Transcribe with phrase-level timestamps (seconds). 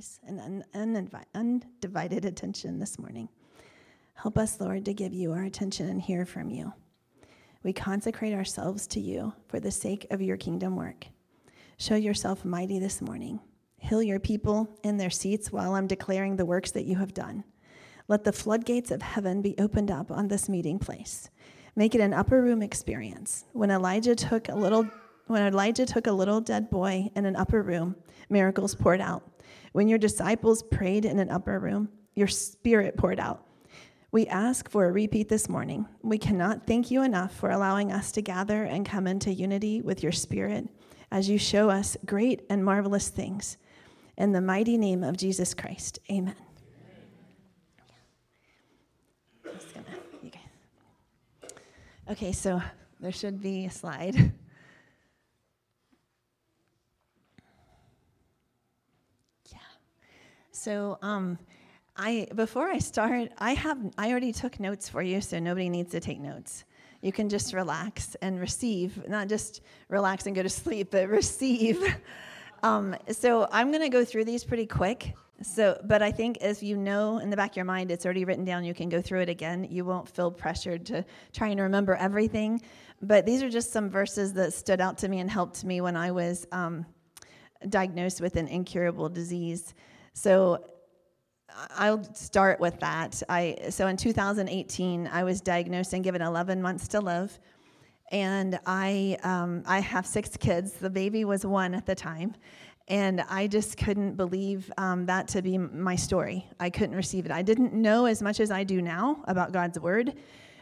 [0.00, 3.28] praise and un- undivided attention this morning.
[4.14, 6.72] Help us, Lord, to give you our attention and hear from you.
[7.62, 11.06] We consecrate ourselves to you for the sake of your kingdom work.
[11.76, 13.40] Show yourself mighty this morning.
[13.76, 17.44] Heal your people in their seats while I'm declaring the works that you have done.
[18.08, 21.28] Let the floodgates of heaven be opened up on this meeting place.
[21.76, 23.44] Make it an upper room experience.
[23.52, 24.88] When Elijah took a little
[25.26, 27.94] when Elijah took a little dead boy in an upper room,
[28.28, 29.29] miracles poured out.
[29.72, 33.46] When your disciples prayed in an upper room, your spirit poured out.
[34.12, 35.86] We ask for a repeat this morning.
[36.02, 40.02] We cannot thank you enough for allowing us to gather and come into unity with
[40.02, 40.68] your spirit
[41.12, 43.56] as you show us great and marvelous things.
[44.16, 46.34] In the mighty name of Jesus Christ, amen.
[52.10, 52.60] Okay, so
[52.98, 54.32] there should be a slide.
[60.62, 61.38] So, um,
[61.96, 65.90] I before I start, I have I already took notes for you, so nobody needs
[65.92, 66.64] to take notes.
[67.00, 71.82] You can just relax and receive, not just relax and go to sleep, but receive.
[72.62, 75.14] Um, so I'm going to go through these pretty quick.
[75.40, 78.26] So, but I think if you know in the back of your mind it's already
[78.26, 79.66] written down, you can go through it again.
[79.70, 81.02] You won't feel pressured to
[81.32, 82.60] try and remember everything.
[83.00, 85.96] But these are just some verses that stood out to me and helped me when
[85.96, 86.84] I was um,
[87.70, 89.72] diagnosed with an incurable disease.
[90.12, 90.64] So
[91.70, 93.22] I'll start with that.
[93.28, 97.38] I so in 2018 I was diagnosed and given 11 months to live,
[98.10, 100.72] and I um, I have six kids.
[100.72, 102.34] The baby was one at the time,
[102.88, 106.46] and I just couldn't believe um, that to be my story.
[106.58, 107.32] I couldn't receive it.
[107.32, 110.14] I didn't know as much as I do now about God's word,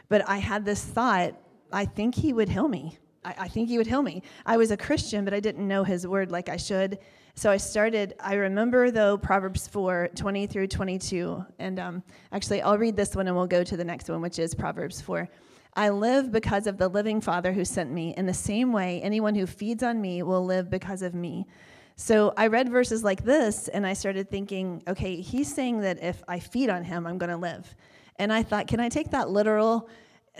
[0.09, 1.35] but I had this thought:
[1.71, 2.97] I think He would heal me.
[3.23, 4.23] I, I think He would heal me.
[4.45, 6.99] I was a Christian, but I didn't know His word like I should
[7.39, 11.45] so I started, I remember though Proverbs 4 20 through 22.
[11.57, 12.03] And um,
[12.33, 14.99] actually, I'll read this one and we'll go to the next one, which is Proverbs
[14.99, 15.25] 4.
[15.73, 18.13] I live because of the living Father who sent me.
[18.17, 21.47] In the same way, anyone who feeds on me will live because of me.
[21.95, 26.21] So I read verses like this and I started thinking, okay, he's saying that if
[26.27, 27.73] I feed on him, I'm going to live.
[28.17, 29.89] And I thought, can I take that literal?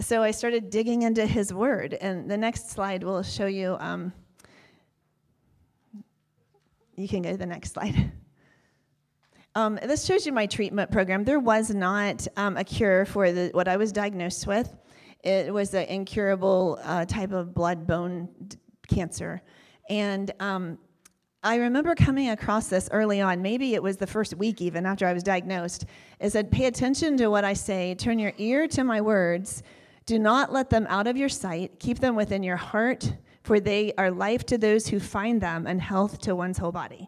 [0.02, 1.94] So I started digging into his word.
[1.94, 3.76] And the next slide will show you.
[3.80, 4.14] Um,
[6.96, 8.12] you can go to the next slide.
[9.56, 11.24] Um, this shows you my treatment program.
[11.24, 14.74] There was not um, a cure for the, what I was diagnosed with.
[15.24, 19.42] It was an incurable uh, type of blood bone d- cancer.
[19.90, 20.78] And um,
[21.44, 25.08] I remember coming across this early on, maybe it was the first week even after
[25.08, 25.86] I was diagnosed.
[26.20, 29.64] It said, Pay attention to what I say, turn your ear to my words,
[30.10, 33.94] do not let them out of your sight, keep them within your heart for they
[33.96, 37.08] are life to those who find them and health to one's whole body.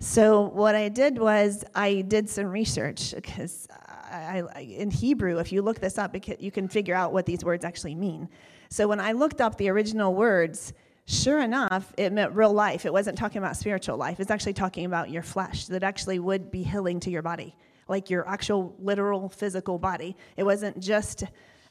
[0.00, 5.52] So what I did was I did some research because I, I, in Hebrew, if
[5.52, 8.30] you look this up, you can figure out what these words actually mean.
[8.70, 10.72] So when I looked up the original words,
[11.04, 12.86] sure enough, it meant real life.
[12.86, 14.20] It wasn't talking about spiritual life.
[14.20, 17.54] It's actually talking about your flesh that actually would be healing to your body,
[17.88, 20.16] like your actual literal physical body.
[20.38, 21.24] It wasn't just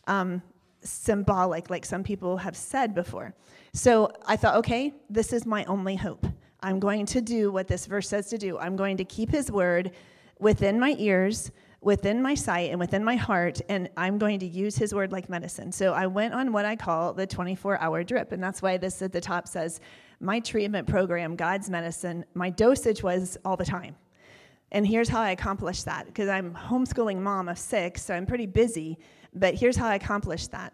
[0.06, 0.44] um,
[0.82, 3.34] symbolic, like some people have said before.
[3.74, 6.26] So I thought, okay, this is my only hope.
[6.62, 8.58] I'm going to do what this verse says to do.
[8.58, 9.92] I'm going to keep his word
[10.40, 11.52] within my ears,
[11.82, 15.30] within my sight, and within my heart, and I'm going to use his word like
[15.30, 15.72] medicine.
[15.72, 19.02] So I went on what I call the 24 hour drip, and that's why this
[19.02, 19.80] at the top says,
[20.20, 23.96] My treatment program, God's medicine, my dosage was all the time.
[24.72, 28.48] And here's how I accomplished that because I'm homeschooling mom of six, so I'm pretty
[28.48, 28.98] busy.
[29.40, 30.74] But here's how I accomplished that.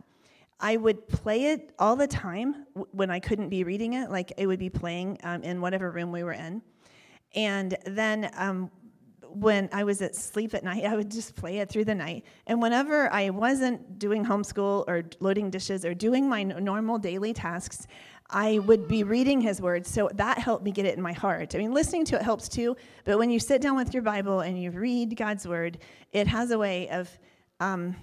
[0.60, 4.48] I would play it all the time when I couldn't be reading it, like it
[4.48, 6.62] would be playing um, in whatever room we were in.
[7.36, 8.72] And then um,
[9.34, 12.24] when I was at sleep at night, I would just play it through the night.
[12.48, 17.88] And whenever I wasn't doing homeschool or loading dishes or doing my normal daily tasks,
[18.30, 19.90] I would be reading his words.
[19.90, 21.54] So that helped me get it in my heart.
[21.56, 22.76] I mean, listening to it helps too,
[23.06, 25.78] but when you sit down with your Bible and you read God's word,
[26.14, 27.10] it has a way of
[27.60, 27.96] um,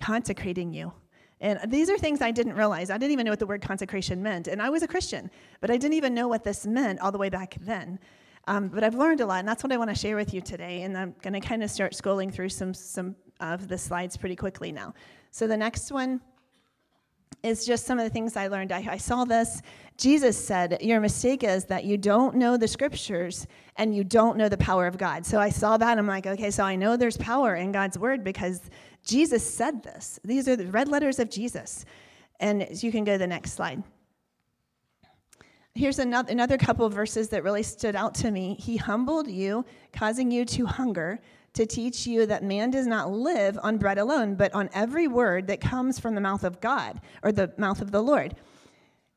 [0.00, 0.92] consecrating you.
[1.40, 2.90] And these are things I didn't realize.
[2.90, 4.48] I didn't even know what the word consecration meant.
[4.48, 5.30] And I was a Christian,
[5.60, 7.98] but I didn't even know what this meant all the way back then.
[8.48, 10.40] Um, but I've learned a lot, and that's what I want to share with you
[10.40, 10.82] today.
[10.82, 14.36] And I'm going to kind of start scrolling through some, some of the slides pretty
[14.36, 14.94] quickly now.
[15.30, 16.20] So the next one
[17.42, 18.72] is just some of the things I learned.
[18.72, 19.62] I, I, saw this.
[19.96, 23.46] Jesus said, Your mistake is that you don't know the scriptures
[23.78, 25.24] and you don't know the power of God.
[25.24, 25.98] So I saw that.
[25.98, 28.60] I'm like, okay, so I know there's power in God's word because
[29.04, 30.18] Jesus said this.
[30.24, 31.84] These are the red letters of Jesus.
[32.40, 33.82] And you can go to the next slide.
[35.74, 38.56] here's another, another couple of verses that really stood out to me.
[38.58, 41.20] He humbled you, causing you to hunger,
[41.54, 45.46] to teach you that man does not live on bread alone, but on every word
[45.46, 48.34] that comes from the mouth of God or the mouth of the Lord.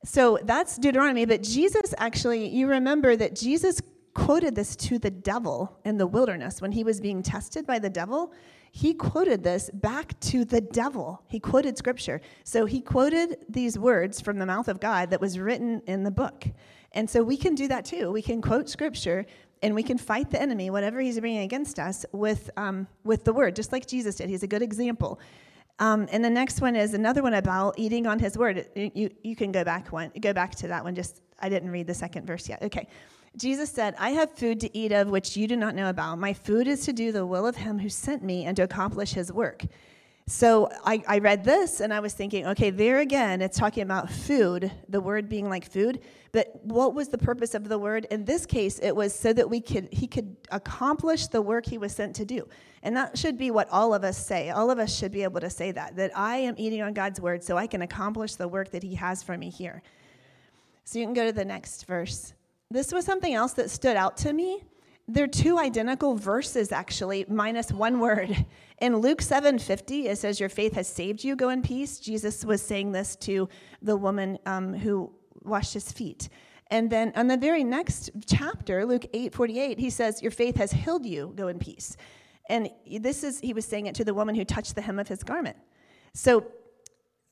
[0.06, 3.82] So that's Deuteronomy, but Jesus actually, you remember that Jesus
[4.14, 7.90] quoted this to the devil in the wilderness when he was being tested by the
[7.90, 8.34] devil.
[8.72, 11.22] He quoted this back to the devil.
[11.28, 12.22] He quoted scripture.
[12.44, 16.12] So he quoted these words from the mouth of God that was written in the
[16.12, 16.46] book.
[16.94, 18.12] And so we can do that too.
[18.12, 19.26] We can quote scripture
[19.62, 23.34] and we can fight the enemy, whatever he's bringing against us, with, um, with the
[23.34, 24.30] word, just like Jesus did.
[24.30, 25.20] He's a good example.
[25.80, 28.68] Um, and the next one is another one about eating on his word.
[28.76, 30.96] You, you can go back one, go back to that one.
[30.96, 32.62] Just I didn't read the second verse yet.
[32.62, 32.88] Okay.
[33.38, 36.20] Jesus said, I have food to eat of which you do not know about.
[36.20, 39.14] My food is to do the will of him who sent me and to accomplish
[39.14, 39.66] his work.
[40.28, 44.10] So I, I, read this and I was thinking, okay, there again, it's talking about
[44.10, 46.00] food, the word being like food.
[46.32, 48.06] But what was the purpose of the word?
[48.12, 51.78] In this case, it was so that we could he could accomplish the work he
[51.78, 52.48] was sent to do.
[52.84, 54.52] And that should be what all of us say.
[54.52, 57.20] All of us should be able to say that, that I am eating on God's
[57.20, 59.82] word so I can accomplish the work that he has for me here.
[60.86, 62.34] So you can go to the next verse.
[62.72, 64.64] This was something else that stood out to me.
[65.06, 68.46] They're two identical verses actually minus one word.
[68.82, 71.36] In luke 7.50 it says your faith has saved you.
[71.36, 72.00] Go in peace.
[72.00, 73.50] Jesus was saying this to
[73.82, 76.30] the woman um, who washed his feet.
[76.68, 81.06] And then on the very next chapter luke 8.48 he says your faith has healed
[81.06, 81.34] you.
[81.36, 81.98] Go in peace.
[82.50, 82.70] And
[83.02, 85.24] this is he was saying it to the woman who touched the hem of his
[85.24, 85.58] garment.
[86.14, 86.46] So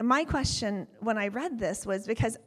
[0.01, 2.37] my question when i read this was because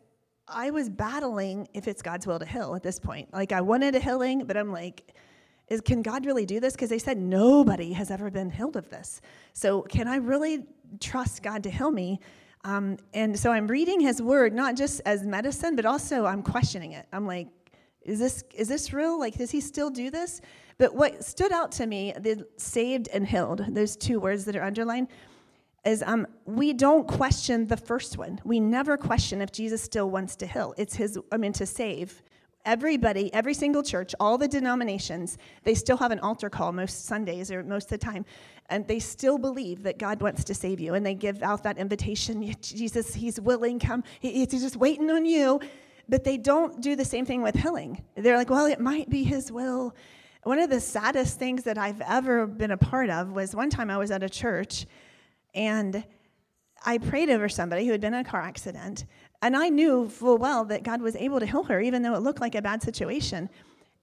[0.49, 3.33] I was battling if it's God's will to heal at this point.
[3.33, 5.15] Like I wanted a healing, but I'm like,
[5.69, 6.75] is can God really do this?
[6.75, 9.21] Because they said nobody has ever been healed of this.
[9.53, 10.67] So can I really
[11.01, 12.21] trust God to heal me?
[12.65, 16.93] Um, and so I'm reading His Word not just as medicine, but also I'm questioning
[16.93, 17.07] it.
[17.13, 17.49] I'm like,
[18.03, 19.19] is this is this real?
[19.19, 20.41] Like, does He still do this?
[20.79, 24.63] But what stood out to me, the saved and healed, those two words that are
[24.63, 25.09] underlined
[25.85, 28.41] is um, we don't question the first one.
[28.45, 30.75] We never question if Jesus still wants to heal.
[30.77, 32.23] It's his, I mean, to save.
[32.65, 37.51] Everybody, every single church, all the denominations, they still have an altar call most Sundays
[37.51, 38.25] or most of the time.
[38.71, 40.95] And they still believe that God wants to save you.
[40.95, 44.05] And they give out that invitation Jesus, He's willing, come.
[44.21, 45.61] He's just waiting on you.
[46.09, 48.05] But they don't do the same thing with healing.
[48.17, 49.97] They're like, well, it might be His will.
[50.45, 53.91] One of the saddest things that I've ever been a part of was one time
[53.91, 54.87] I was at a church
[55.55, 56.05] and
[56.85, 59.05] I prayed over somebody who had been in a car accident.
[59.41, 62.23] And I knew full well that God was able to heal her, even though it
[62.23, 63.49] looked like a bad situation.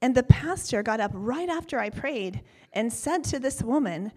[0.02, 2.42] And the pastor got up right after I prayed
[2.74, 4.12] and said to this woman,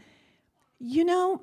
[0.79, 1.41] You know,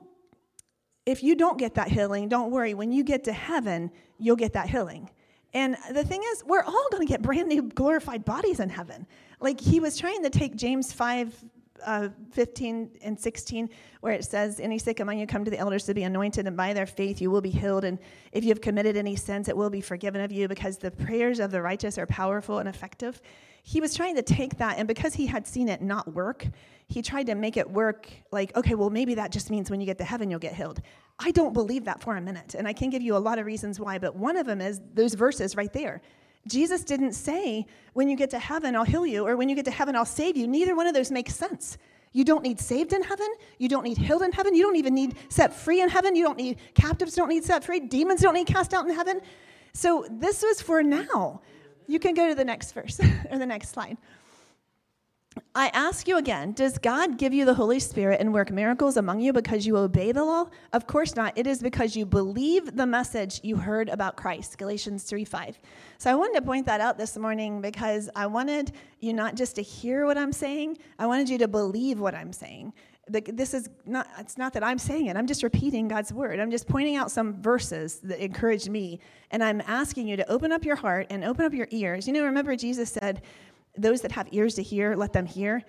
[1.06, 2.74] if you don't get that healing, don't worry.
[2.74, 5.10] When you get to heaven, you'll get that healing.
[5.54, 9.08] And the thing is, we're all going to get brand new glorified bodies in heaven.
[9.40, 11.44] Like he was trying to take James 5
[11.86, 13.70] uh, 15 and 16,
[14.02, 16.56] where it says, Any sick among you come to the elders to be anointed, and
[16.56, 17.84] by their faith you will be healed.
[17.84, 18.00] And
[18.32, 21.40] if you have committed any sins, it will be forgiven of you, because the prayers
[21.40, 23.22] of the righteous are powerful and effective.
[23.64, 26.48] He was trying to take that, and because he had seen it not work,
[26.88, 29.86] he tried to make it work like, okay, well, maybe that just means when you
[29.86, 30.82] get to heaven, you'll get healed.
[31.20, 32.56] I don't believe that for a minute.
[32.56, 34.82] And I can give you a lot of reasons why, but one of them is
[34.94, 36.02] those verses right there.
[36.48, 39.66] Jesus didn't say, when you get to heaven, I'll heal you, or when you get
[39.66, 40.48] to heaven, I'll save you.
[40.48, 41.78] Neither one of those makes sense.
[42.12, 43.28] You don't need saved in heaven.
[43.60, 44.56] You don't need healed in heaven.
[44.56, 46.16] You don't even need set free in heaven.
[46.16, 47.80] You don't need captives don't need set free.
[47.80, 49.22] Demons don't need cast out in heaven.
[49.74, 51.42] So this was for now.
[51.88, 53.00] You can go to the next verse
[53.32, 53.98] or the next slide.
[55.54, 59.20] I ask you again, does God give you the Holy Spirit and work miracles among
[59.20, 60.48] you because you obey the law?
[60.74, 61.38] Of course not.
[61.38, 64.58] It is because you believe the message you heard about Christ.
[64.58, 65.60] Galatians 3 5.
[66.00, 68.72] So I wanted to point that out this morning because I wanted
[69.02, 72.34] you not just to hear what I'm saying, I wanted you to believe what I'm
[72.34, 72.74] saying.
[73.08, 76.40] This is not, it's not that I'm saying it, I'm just repeating God's word.
[76.40, 79.00] I'm just pointing out some verses that encouraged me.
[79.32, 82.08] And I'm asking you to open up your heart and open up your ears.
[82.08, 83.24] You know, remember Jesus said,
[83.82, 85.64] those that have ears to hear, let them hear.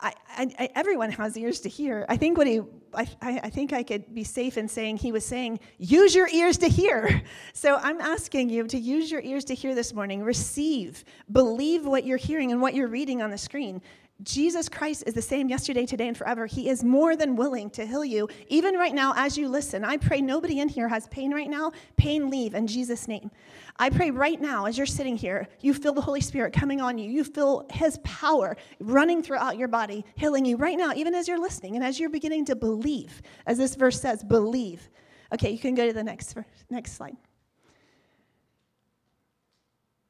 [0.00, 2.04] I, I, everyone has ears to hear.
[2.08, 2.60] I think what he,
[2.92, 6.58] I, I think I could be safe in saying he was saying, use your ears
[6.58, 7.22] to hear.
[7.56, 10.22] So I'm asking you to use your ears to hear this morning.
[10.22, 13.80] Receive, believe what you're hearing and what you're reading on the screen.
[14.22, 16.46] Jesus Christ is the same yesterday, today, and forever.
[16.46, 19.84] He is more than willing to heal you, even right now as you listen.
[19.84, 21.72] I pray nobody in here has pain right now.
[21.96, 23.30] Pain leave in Jesus' name.
[23.76, 26.96] I pray right now as you're sitting here, you feel the Holy Spirit coming on
[26.96, 27.10] you.
[27.10, 31.40] You feel His power running throughout your body, healing you right now, even as you're
[31.40, 33.20] listening and as you're beginning to believe.
[33.46, 34.88] As this verse says, believe.
[35.32, 36.36] Okay, you can go to the next,
[36.70, 37.16] next slide.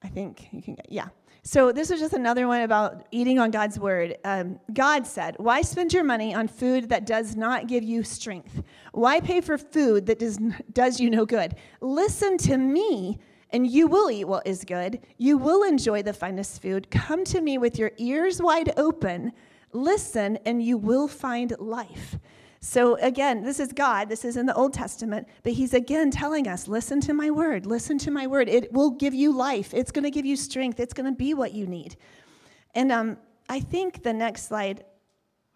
[0.03, 1.09] I think you can get, yeah.
[1.47, 4.17] So this is just another one about eating on God's word.
[4.25, 8.63] Um, God said, Why spend your money on food that does not give you strength?
[8.93, 10.39] Why pay for food that does,
[10.73, 11.57] does you no good?
[11.83, 13.19] Listen to me,
[13.51, 15.01] and you will eat what is good.
[15.19, 16.91] You will enjoy the finest food.
[16.91, 19.31] Come to me with your ears wide open.
[19.73, 22.17] Listen, and you will find life.
[22.65, 24.09] So again, this is God.
[24.09, 27.67] This is in the Old Testament, but he's again telling us, listen to my word.
[27.67, 28.49] Listen to my word.
[28.49, 29.75] It will give you life.
[29.75, 30.81] It's going to give you strength.
[30.81, 31.97] It's going to be what you need.
[32.75, 33.19] And um,
[33.51, 34.83] I think the next slide,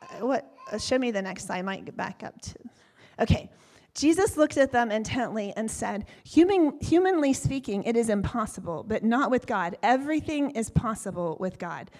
[0.02, 0.52] uh, what?
[0.70, 1.60] Uh, show me the next slide.
[1.60, 2.54] I might get back up to.
[3.20, 3.50] Okay.
[3.94, 9.30] Jesus looked at them intently and said, Human, Humanly speaking, it is impossible, but not
[9.30, 9.78] with God.
[9.82, 11.90] Everything is possible with God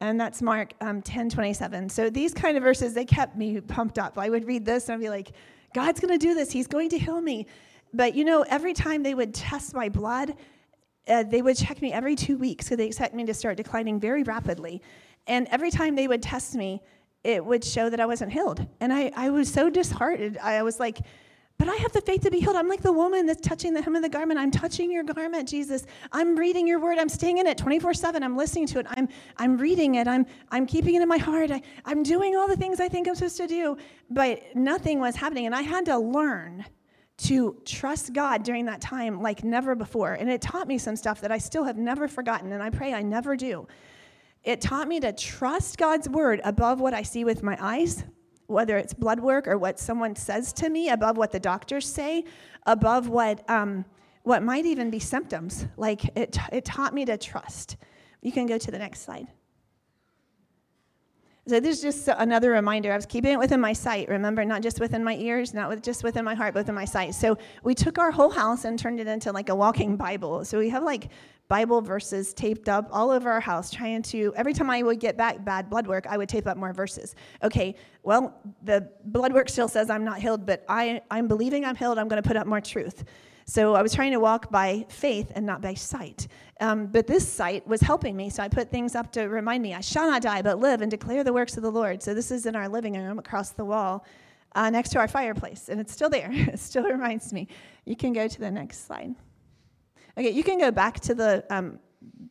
[0.00, 1.88] and that's Mark um, 10 27.
[1.88, 4.18] So these kind of verses, they kept me pumped up.
[4.18, 5.32] I would read this and I'd be like,
[5.74, 6.50] God's going to do this.
[6.50, 7.46] He's going to heal me.
[7.92, 10.34] But you know, every time they would test my blood,
[11.08, 14.00] uh, they would check me every two weeks because they expect me to start declining
[14.00, 14.82] very rapidly.
[15.26, 16.82] And every time they would test me,
[17.24, 18.66] it would show that I wasn't healed.
[18.80, 20.38] And I, I was so disheartened.
[20.38, 20.98] I was like,
[21.58, 22.56] but I have the faith to be healed.
[22.56, 24.38] I'm like the woman that's touching the hem of the garment.
[24.38, 25.86] I'm touching your garment, Jesus.
[26.12, 26.98] I'm reading your word.
[26.98, 28.22] I'm staying in it 24 7.
[28.22, 28.86] I'm listening to it.
[28.90, 29.08] I'm,
[29.38, 30.06] I'm reading it.
[30.06, 31.50] I'm, I'm keeping it in my heart.
[31.50, 33.78] I, I'm doing all the things I think I'm supposed to do.
[34.10, 35.46] But nothing was happening.
[35.46, 36.64] And I had to learn
[37.18, 40.12] to trust God during that time like never before.
[40.12, 42.52] And it taught me some stuff that I still have never forgotten.
[42.52, 43.66] And I pray I never do.
[44.44, 48.04] It taught me to trust God's word above what I see with my eyes
[48.46, 52.24] whether it's blood work or what someone says to me, above what the doctors say,
[52.66, 53.84] above what, um,
[54.22, 55.66] what might even be symptoms.
[55.76, 57.76] Like it, it taught me to trust.
[58.22, 59.26] You can go to the next slide.
[61.48, 62.92] So this is just another reminder.
[62.92, 64.08] I was keeping it within my sight.
[64.08, 66.84] Remember, not just within my ears, not with, just within my heart, but within my
[66.84, 67.14] sight.
[67.14, 70.44] So we took our whole house and turned it into like a walking Bible.
[70.44, 71.08] So we have like
[71.48, 75.16] Bible verses taped up all over our house, trying to, every time I would get
[75.16, 77.14] back bad blood work, I would tape up more verses.
[77.42, 81.76] Okay, well, the blood work still says I'm not healed, but I, I'm believing I'm
[81.76, 83.04] healed, I'm going to put up more truth.
[83.48, 86.26] So I was trying to walk by faith and not by sight.
[86.60, 89.72] Um, but this sight was helping me, so I put things up to remind me
[89.72, 92.02] I shall not die, but live and declare the works of the Lord.
[92.02, 94.04] So this is in our living room across the wall.
[94.56, 96.30] Uh, next to our fireplace, and it's still there.
[96.32, 97.46] it still reminds me.
[97.84, 99.14] You can go to the next slide.
[100.18, 101.78] Okay, you can go back to the um,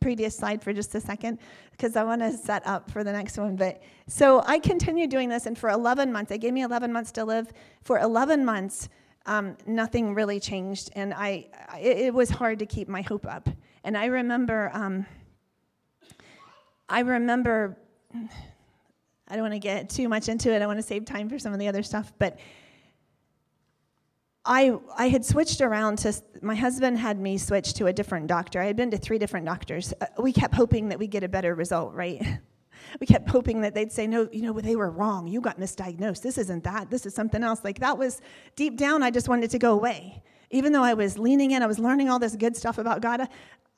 [0.00, 1.38] previous slide for just a second
[1.70, 3.56] because I want to set up for the next one.
[3.56, 7.12] But so I continued doing this, and for 11 months, they gave me 11 months
[7.12, 7.52] to live.
[7.82, 8.88] For 11 months,
[9.26, 11.46] um, nothing really changed, and I
[11.78, 13.48] it, it, was hard to keep my hope up.
[13.84, 15.06] And I remember, um,
[16.88, 17.76] I remember.
[19.28, 20.62] I don't want to get too much into it.
[20.62, 22.38] I want to save time for some of the other stuff, but
[24.46, 28.60] I, I had switched around to, my husband had me switch to a different doctor.
[28.60, 29.92] I had been to three different doctors.
[30.00, 32.24] Uh, we kept hoping that we'd get a better result, right?
[33.00, 35.26] we kept hoping that they'd say, no, you know, they were wrong.
[35.26, 36.22] You got misdiagnosed.
[36.22, 36.90] This isn't that.
[36.90, 37.64] This is something else.
[37.64, 38.20] Like that was
[38.54, 40.22] deep down, I just wanted to go away.
[40.50, 43.28] Even though I was leaning in, I was learning all this good stuff about God,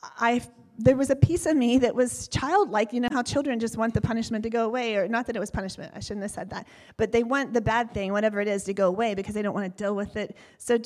[0.03, 0.43] I
[0.79, 2.93] there was a piece of me that was childlike.
[2.93, 5.41] You know how children just want the punishment to go away, or not that it
[5.41, 8.49] was punishment, I shouldn't have said that, but they want the bad thing, whatever it
[8.49, 10.37] is, to go away because they don't want to deal with it.
[10.59, 10.79] So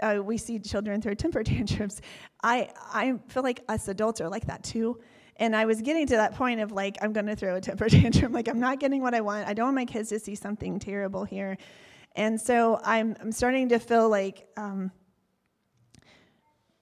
[0.00, 2.00] uh, we see children throw temper tantrums.
[2.42, 5.00] I, I feel like us adults are like that too.
[5.36, 7.88] And I was getting to that point of like, I'm going to throw a temper
[7.88, 8.32] tantrum.
[8.32, 9.48] Like, I'm not getting what I want.
[9.48, 11.56] I don't want my kids to see something terrible here.
[12.14, 14.92] And so I'm, I'm starting to feel like, um,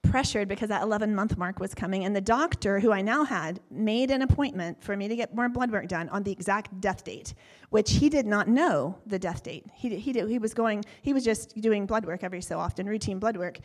[0.03, 2.03] pressured because that 11 month mark was coming.
[2.05, 5.49] And the doctor, who I now had, made an appointment for me to get more
[5.49, 7.33] blood work done on the exact death date,
[7.69, 9.65] which he did not know the death date.
[9.73, 13.19] He, he, he was going, he was just doing blood work every so often, routine
[13.19, 13.59] blood work.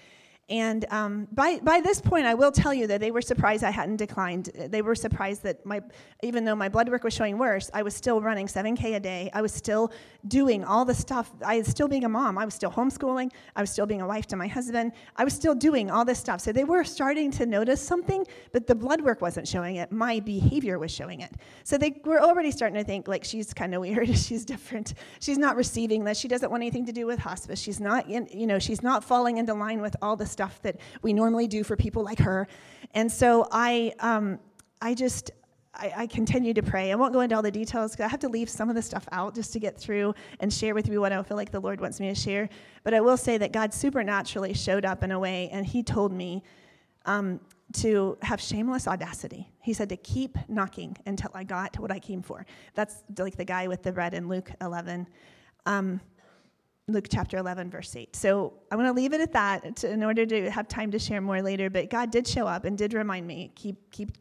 [0.48, 3.70] And um, by, by this point, I will tell you that they were surprised I
[3.70, 4.50] hadn't declined.
[4.68, 5.80] They were surprised that my,
[6.22, 9.28] even though my blood work was showing worse, I was still running 7K a day.
[9.34, 9.90] I was still
[10.28, 11.32] doing all the stuff.
[11.44, 12.38] I was still being a mom.
[12.38, 13.32] I was still homeschooling.
[13.56, 14.92] I was still being a wife to my husband.
[15.16, 16.40] I was still doing all this stuff.
[16.40, 19.90] So they were starting to notice something, but the blood work wasn't showing it.
[19.90, 21.32] My behavior was showing it.
[21.64, 24.16] So they were already starting to think, like, she's kind of weird.
[24.16, 24.94] she's different.
[25.18, 26.18] She's not receiving this.
[26.18, 27.60] She doesn't want anything to do with hospice.
[27.60, 30.76] She's not, in, you know, she's not falling into line with all the stuff that
[31.00, 32.46] we normally do for people like her.
[32.92, 34.38] And so I, um,
[34.82, 35.30] I just,
[35.74, 36.92] I, I, continue to pray.
[36.92, 38.82] I won't go into all the details because I have to leave some of the
[38.82, 41.60] stuff out just to get through and share with you what I feel like the
[41.60, 42.50] Lord wants me to share.
[42.84, 46.12] But I will say that God supernaturally showed up in a way, and He told
[46.12, 46.42] me
[47.06, 47.40] um,
[47.74, 49.50] to have shameless audacity.
[49.62, 52.44] He said to keep knocking until I got what I came for.
[52.74, 55.08] That's like the guy with the bread in Luke 11.
[55.64, 56.00] Um,
[56.88, 58.14] Luke chapter 11, verse 8.
[58.14, 61.00] So I'm going to leave it at that to, in order to have time to
[61.00, 61.68] share more later.
[61.68, 64.12] But God did show up and did remind me keep, keep,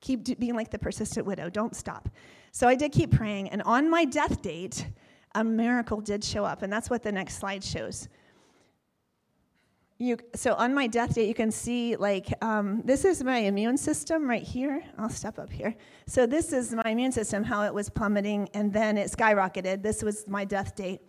[0.00, 1.48] keep being like the persistent widow.
[1.48, 2.08] Don't stop.
[2.50, 3.50] So I did keep praying.
[3.50, 4.88] And on my death date,
[5.36, 6.62] a miracle did show up.
[6.62, 8.08] And that's what the next slide shows.
[9.98, 13.76] You, so on my death date, you can see like um, this is my immune
[13.76, 14.82] system right here.
[14.98, 15.76] I'll step up here.
[16.08, 19.84] So this is my immune system, how it was plummeting, and then it skyrocketed.
[19.84, 21.02] This was my death date.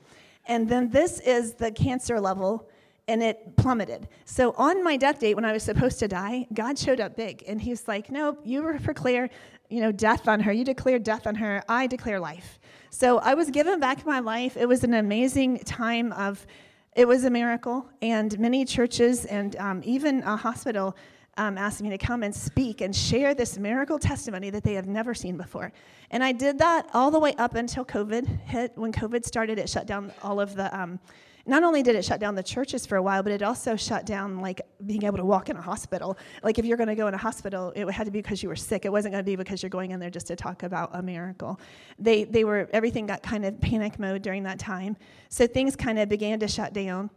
[0.45, 2.69] And then this is the cancer level,
[3.07, 4.07] and it plummeted.
[4.25, 7.43] So on my death date, when I was supposed to die, God showed up big,
[7.47, 9.29] and He's like, "Nope, you declare,
[9.69, 10.51] you know, death on her.
[10.51, 11.63] You declare death on her.
[11.67, 14.57] I declare life." So I was given back my life.
[14.57, 16.45] It was an amazing time of.
[16.93, 20.95] It was a miracle, and many churches and um, even a hospital
[21.37, 24.87] um, asked me to come and speak and share this miracle testimony that they have
[24.87, 25.71] never seen before.
[26.09, 28.73] And I did that all the way up until COVID hit.
[28.75, 30.77] When COVID started, it shut down all of the.
[30.77, 30.99] Um,
[31.45, 34.05] not only did it shut down the churches for a while, but it also shut
[34.05, 36.17] down like being able to walk in a hospital.
[36.43, 38.49] Like if you're going to go in a hospital, it had to be because you
[38.49, 38.85] were sick.
[38.85, 41.01] It wasn't going to be because you're going in there just to talk about a
[41.01, 41.59] miracle.
[41.97, 44.97] They they were everything got kind of panic mode during that time.
[45.29, 47.09] So things kind of began to shut down.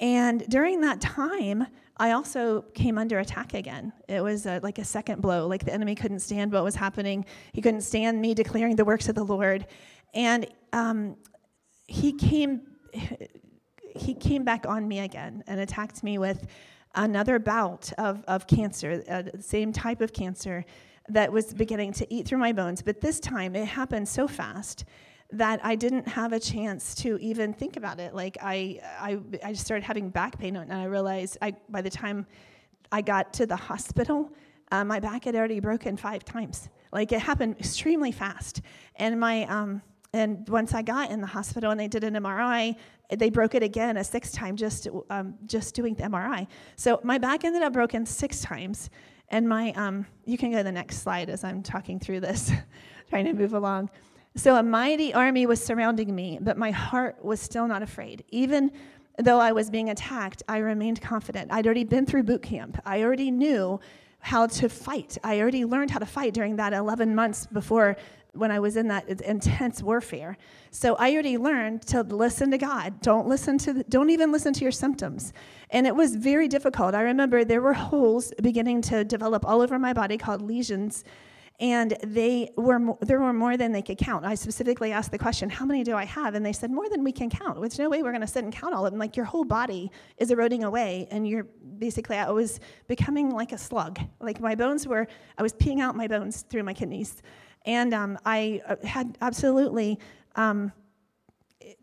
[0.00, 3.92] And during that time, I also came under attack again.
[4.08, 5.46] It was a, like a second blow.
[5.46, 7.24] Like the enemy couldn't stand what was happening.
[7.52, 9.66] He couldn't stand me declaring the works of the Lord,
[10.12, 11.16] and um,
[11.86, 12.62] he came.
[13.96, 16.48] He came back on me again and attacked me with
[16.96, 20.64] another bout of, of cancer, uh, the same type of cancer
[21.08, 22.82] that was beginning to eat through my bones.
[22.82, 24.84] But this time it happened so fast
[25.32, 28.14] that I didn't have a chance to even think about it.
[28.14, 31.90] Like I, I, I just started having back pain, and I realized I, by the
[31.90, 32.26] time
[32.92, 34.30] I got to the hospital,
[34.70, 36.68] uh, my back had already broken five times.
[36.92, 38.60] Like it happened extremely fast,
[38.96, 42.76] and my, um, and once I got in the hospital and they did an MRI,
[43.10, 46.46] they broke it again a sixth time just, um, just doing the MRI.
[46.76, 48.90] So my back ended up broken six times,
[49.30, 52.52] and my, um, you can go to the next slide as I'm talking through this,
[53.10, 53.90] trying to move along.
[54.36, 58.24] So a mighty army was surrounding me, but my heart was still not afraid.
[58.30, 58.72] Even
[59.18, 61.52] though I was being attacked, I remained confident.
[61.52, 62.80] I'd already been through boot camp.
[62.84, 63.78] I already knew
[64.18, 65.18] how to fight.
[65.22, 67.96] I already learned how to fight during that 11 months before
[68.32, 70.36] when I was in that intense warfare.
[70.72, 73.00] So I already learned to listen to God.
[73.02, 75.32] Don't listen to the, don't even listen to your symptoms.
[75.70, 76.96] And it was very difficult.
[76.96, 81.04] I remember there were holes beginning to develop all over my body called lesions
[81.60, 84.24] and they were there were more than they could count.
[84.24, 87.04] I specifically asked the question, "How many do I have?" And they said, "More than
[87.04, 87.60] we can count.
[87.60, 88.98] There's no way we're going to sit and count all of them.
[88.98, 91.44] Like your whole body is eroding away, and you're
[91.78, 94.00] basically I was becoming like a slug.
[94.20, 95.06] Like my bones were,
[95.38, 97.22] I was peeing out my bones through my kidneys,
[97.64, 100.00] and um, I uh, had absolutely."
[100.36, 100.72] Um,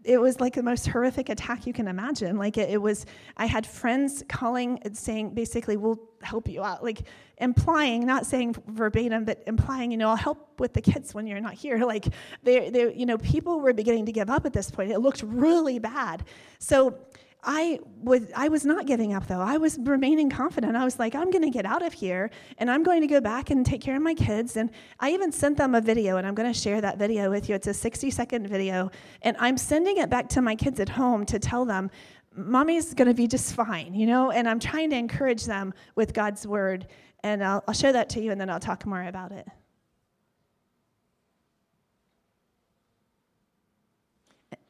[0.03, 2.37] it was like the most horrific attack you can imagine.
[2.37, 3.05] Like it, it, was,
[3.37, 6.83] I had friends calling and saying, basically, we'll help you out.
[6.83, 7.03] Like
[7.37, 11.41] implying, not saying verbatim, but implying, you know, I'll help with the kids when you're
[11.41, 11.79] not here.
[11.91, 12.07] Like
[12.43, 14.91] they, they, you know, people were beginning to give up at this point.
[14.91, 16.23] It looked really bad.
[16.59, 16.97] So
[17.43, 19.39] I was I was not giving up though.
[19.39, 20.75] I was remaining confident.
[20.75, 23.19] I was like, I'm going to get out of here and I'm going to go
[23.19, 24.57] back and take care of my kids.
[24.57, 27.49] And I even sent them a video and I'm going to share that video with
[27.49, 27.55] you.
[27.55, 28.91] It's a 60 second video
[29.23, 31.89] and I'm sending it back to my kids at home to tell them
[32.35, 34.29] mommy's going to be just fine, you know?
[34.29, 36.87] And I'm trying to encourage them with God's word.
[37.23, 39.47] And I'll, I'll show that to you and then I'll talk more about it.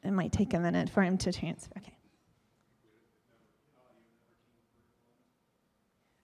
[0.02, 1.70] It might take a minute for him to transfer.
[1.78, 1.92] Okay.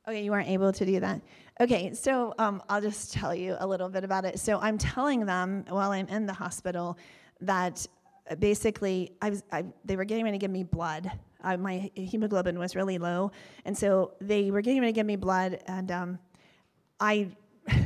[0.09, 1.21] Okay, you weren't able to do that.
[1.61, 4.40] Okay, so um, I'll just tell you a little bit about it.
[4.40, 6.97] So I'm telling them while I'm in the hospital
[7.42, 7.87] that
[8.31, 11.12] uh, basically I was, I, they were getting ready to give me blood.
[11.44, 13.33] Uh, my hemoglobin was really low,
[13.66, 16.18] and so they were getting ready to give me blood, and um,
[16.99, 17.29] I.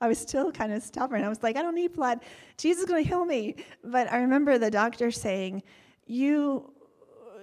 [0.00, 1.22] I was still kind of stubborn.
[1.22, 2.24] I was like, I don't need blood.
[2.56, 3.54] Jesus is going to heal me.
[3.84, 5.62] But I remember the doctor saying,
[6.06, 6.71] You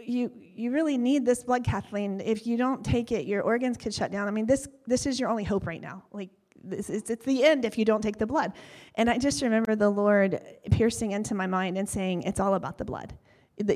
[0.06, 2.22] you you really need this blood, Kathleen.
[2.22, 4.28] If you don't take it, your organs could shut down.
[4.28, 6.04] I mean, this this is your only hope right now.
[6.12, 6.30] Like
[6.64, 8.54] this is, it's the end if you don't take the blood.
[8.96, 12.78] And I just remember the Lord piercing into my mind and saying, "It's all about
[12.78, 13.18] the blood.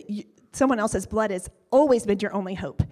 [0.07, 2.83] You, someone else's blood has always been your only hope."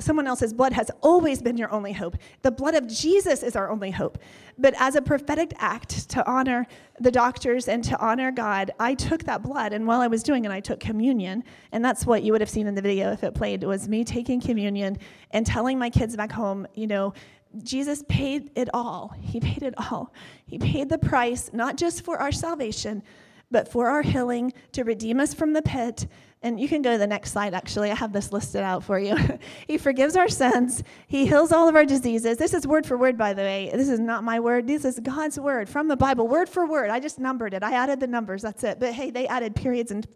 [0.00, 2.16] Someone else's blood has always been your only hope.
[2.42, 4.18] The blood of Jesus is our only hope.
[4.56, 6.66] But as a prophetic act to honor
[7.00, 10.44] the doctors and to honor God, I took that blood, and while I was doing
[10.44, 11.44] it, I took communion.
[11.72, 14.04] And that's what you would have seen in the video if it played, was me
[14.04, 14.98] taking communion
[15.30, 17.14] and telling my kids back home, you know,
[17.62, 19.14] Jesus paid it all.
[19.20, 20.12] He paid it all.
[20.46, 23.02] He paid the price, not just for our salvation,
[23.50, 26.06] but for our healing, to redeem us from the pit,
[26.42, 27.90] and you can go to the next slide, actually.
[27.90, 29.16] I have this listed out for you.
[29.66, 30.84] he forgives our sins.
[31.08, 32.36] He heals all of our diseases.
[32.36, 33.70] This is word for word, by the way.
[33.74, 34.68] This is not my word.
[34.68, 36.90] This is God's word from the Bible, word for word.
[36.90, 37.64] I just numbered it.
[37.64, 38.42] I added the numbers.
[38.42, 38.78] That's it.
[38.78, 40.06] But hey, they added periods and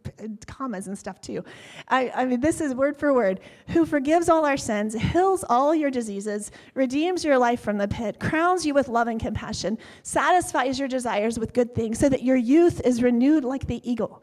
[0.46, 1.44] commas and stuff too.
[1.88, 3.40] I, I mean, this is word for word.
[3.68, 8.20] Who forgives all our sins, heals all your diseases, redeems your life from the pit,
[8.20, 12.36] crowns you with love and compassion, satisfies your desires with good things, so that your
[12.36, 14.22] youth is renewed like the eagle.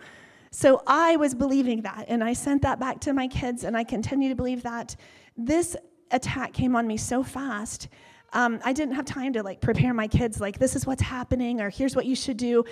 [0.52, 3.84] So I was believing that, and I sent that back to my kids, and I
[3.84, 4.96] continue to believe that.
[5.38, 5.76] This
[6.12, 7.88] attack came on me so fast.
[8.34, 11.62] Um, I didn't have time to like prepare my kids, like, this is what's happening,
[11.62, 12.64] or here's what you should do.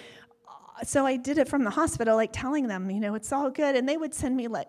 [0.83, 3.75] So I did it from the hospital, like telling them, you know, it's all good.
[3.75, 4.67] And they would send me, like,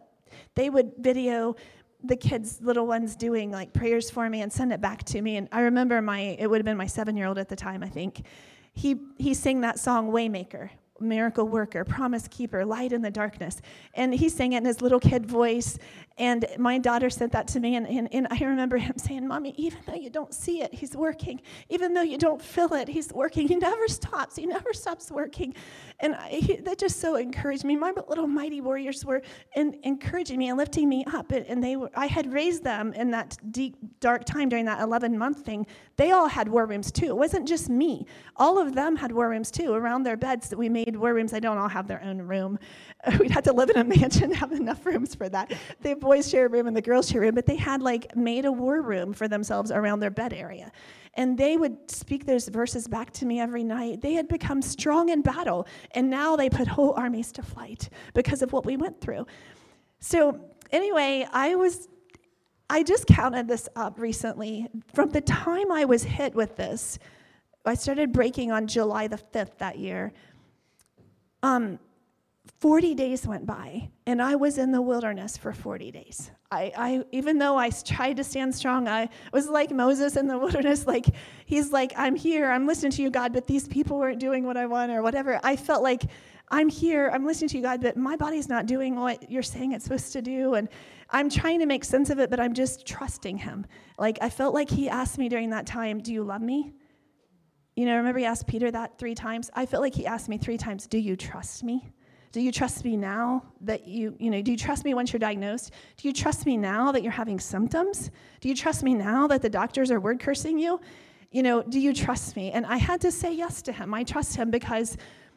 [0.55, 1.57] they would video
[2.03, 5.37] the kids, little ones, doing like prayers for me and send it back to me.
[5.37, 7.83] And I remember my, it would have been my seven year old at the time,
[7.83, 8.25] I think.
[8.73, 13.61] He, he sang that song, Waymaker, miracle worker, promise keeper, light in the darkness.
[13.95, 15.79] And he sang it in his little kid voice.
[16.17, 17.77] And my daughter sent that to me.
[17.77, 20.97] And, and, and, I remember him saying, Mommy, even though you don't see it, he's
[20.97, 21.41] working.
[21.69, 23.47] Even though you don't feel it, he's working.
[23.47, 24.37] He never stops.
[24.37, 25.55] He never stops working.
[26.01, 27.75] And I, he, that just so encouraged me.
[27.75, 29.21] My little mighty warriors were
[29.57, 31.33] in, encouraging me and lifting me up.
[31.33, 34.81] And, and they were, I had raised them in that deep, dark time during that
[34.81, 35.67] 11 month thing.
[35.97, 37.07] They all had war rooms too.
[37.07, 38.07] It wasn't just me.
[38.37, 41.33] All of them had war rooms too around their beds that we made war rooms.
[41.33, 42.59] They don't all have their own room.
[43.21, 45.53] We'd have to live in a mansion, have enough rooms for that.
[45.83, 48.15] The boys share a room and the girls share a room, but they had like
[48.17, 50.73] made a war room for themselves around their bed area.
[51.15, 54.01] And they would speak those verses back to me every night.
[54.01, 58.43] They had become strong in battle, and now they put whole armies to flight because
[58.43, 59.27] of what we went through.
[60.01, 61.89] So, anyway, I was
[62.71, 64.69] I just counted this up recently.
[64.93, 66.99] From the time I was hit with this,
[67.65, 70.13] I started breaking on July the 5th that year.
[71.43, 71.79] Um,
[72.61, 76.33] 40 days went by, and I was in the wilderness for 40 days.
[76.51, 80.37] I, I, even though I tried to stand strong, I was like Moses in the
[80.39, 80.85] wilderness.
[80.85, 81.07] Like
[81.47, 84.57] he's like, I'm here, I'm listening to you, God, but these people weren't doing what
[84.57, 85.39] I want or whatever.
[85.45, 86.03] I felt like
[86.51, 89.73] I'm here, I'm listening to you, God, but my body's not doing what you're saying
[89.73, 90.69] it's supposed to do, and
[91.11, 93.67] I'm trying to make sense of it, but I'm just trusting Him.
[93.99, 96.73] Like I felt like He asked me during that time, "Do you love me?"
[97.77, 99.49] You know, remember He asked Peter that three times.
[99.55, 101.93] I felt like He asked me three times, "Do you trust me?"
[102.31, 105.21] Do you trust me now that you, you know, do you trust me once you're
[105.21, 105.73] diagnosed?
[105.97, 108.11] Do you trust me now that you're having symptoms?
[108.41, 110.81] Do you trust me now that the doctors are word cursing you?
[111.31, 112.51] You know, do you trust me?
[112.53, 113.95] And I had to say yes to him.
[113.95, 114.97] I trust him because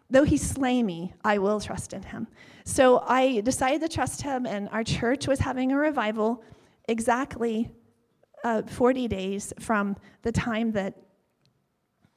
[0.10, 2.28] though he slay me, I will trust in him.
[2.66, 6.44] So I decided to trust him, and our church was having a revival
[6.88, 7.72] exactly
[8.44, 10.96] uh, 40 days from the time that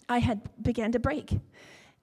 [0.09, 1.39] I had began to break.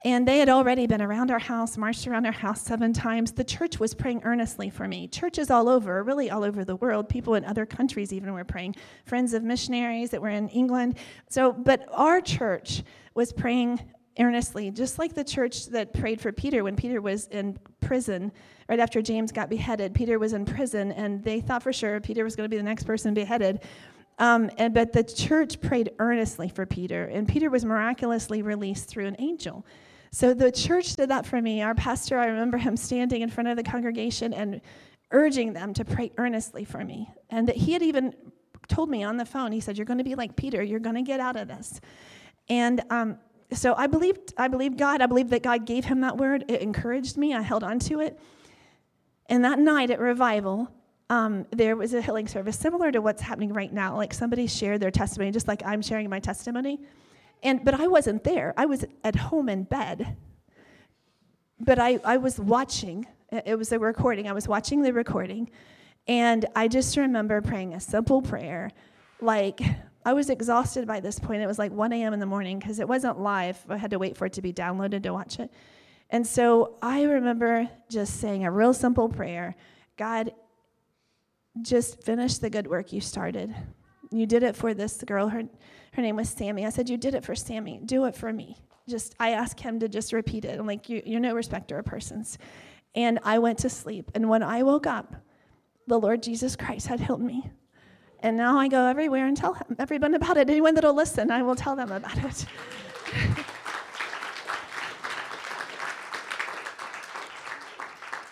[0.04, 3.34] And they had already been around our house, marched around our house seven times.
[3.34, 5.08] The church was praying earnestly for me.
[5.08, 8.76] Churches all over, really all over the world, people in other countries even were praying.
[9.06, 10.98] Friends of missionaries that were in England.
[11.30, 12.82] So, but our church
[13.14, 13.80] was praying
[14.20, 18.32] earnestly, just like the church that prayed for Peter when Peter was in prison.
[18.68, 22.24] Right after James got beheaded, Peter was in prison, and they thought for sure Peter
[22.24, 23.62] was going to be the next person beheaded.
[24.18, 29.06] Um, and, but the church prayed earnestly for Peter, and Peter was miraculously released through
[29.06, 29.66] an angel.
[30.12, 31.62] So the church did that for me.
[31.62, 34.62] Our pastor, I remember him standing in front of the congregation and
[35.12, 37.10] urging them to pray earnestly for me.
[37.30, 38.14] And that he had even
[38.68, 40.96] told me on the phone, he said, You're going to be like Peter, you're going
[40.96, 41.80] to get out of this.
[42.50, 43.18] And um,
[43.54, 45.02] so I believed, I believed God.
[45.02, 46.46] I believed that God gave him that word.
[46.48, 47.34] It encouraged me.
[47.34, 48.20] I held on to it.
[49.28, 50.70] And that night at revival,
[51.10, 53.96] um, there was a healing service similar to what's happening right now.
[53.96, 56.82] Like somebody shared their testimony, just like I'm sharing my testimony.
[57.44, 58.54] And, but I wasn't there.
[58.58, 60.18] I was at home in bed.
[61.60, 63.06] But I, I was watching.
[63.32, 64.28] It was a recording.
[64.28, 65.50] I was watching the recording.
[66.08, 68.72] And I just remember praying a simple prayer.
[69.22, 69.62] Like,
[70.04, 71.42] I was exhausted by this point.
[71.42, 72.14] It was like 1 a.m.
[72.14, 73.64] in the morning because it wasn't live.
[73.70, 75.52] I had to wait for it to be downloaded to watch it.
[76.10, 79.56] And so I remember just saying a real simple prayer
[79.98, 80.32] God,
[81.62, 83.54] just finish the good work you started.
[84.12, 85.30] You did it for this girl.
[85.30, 85.44] Her,
[85.94, 86.66] her name was Sammy.
[86.66, 87.80] I said, You did it for Sammy.
[87.84, 88.58] Do it for me.
[88.88, 90.60] Just, I asked him to just repeat it.
[90.60, 92.38] I'm like, you, You're no respecter of persons.
[92.94, 94.12] And I went to sleep.
[94.14, 95.16] And when I woke up,
[95.88, 97.50] the Lord Jesus Christ had healed me.
[98.20, 100.50] And now I go everywhere and tell him, everyone about it.
[100.50, 102.46] Anyone that'll listen, I will tell them about it.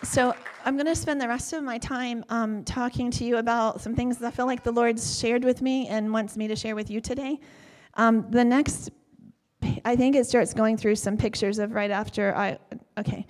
[0.04, 3.80] so I'm going to spend the rest of my time um, talking to you about
[3.80, 6.56] some things that I feel like the Lord's shared with me and wants me to
[6.56, 7.40] share with you today.
[7.94, 8.90] Um, the next,
[9.84, 12.58] I think it starts going through some pictures of right after I,
[12.98, 13.26] okay.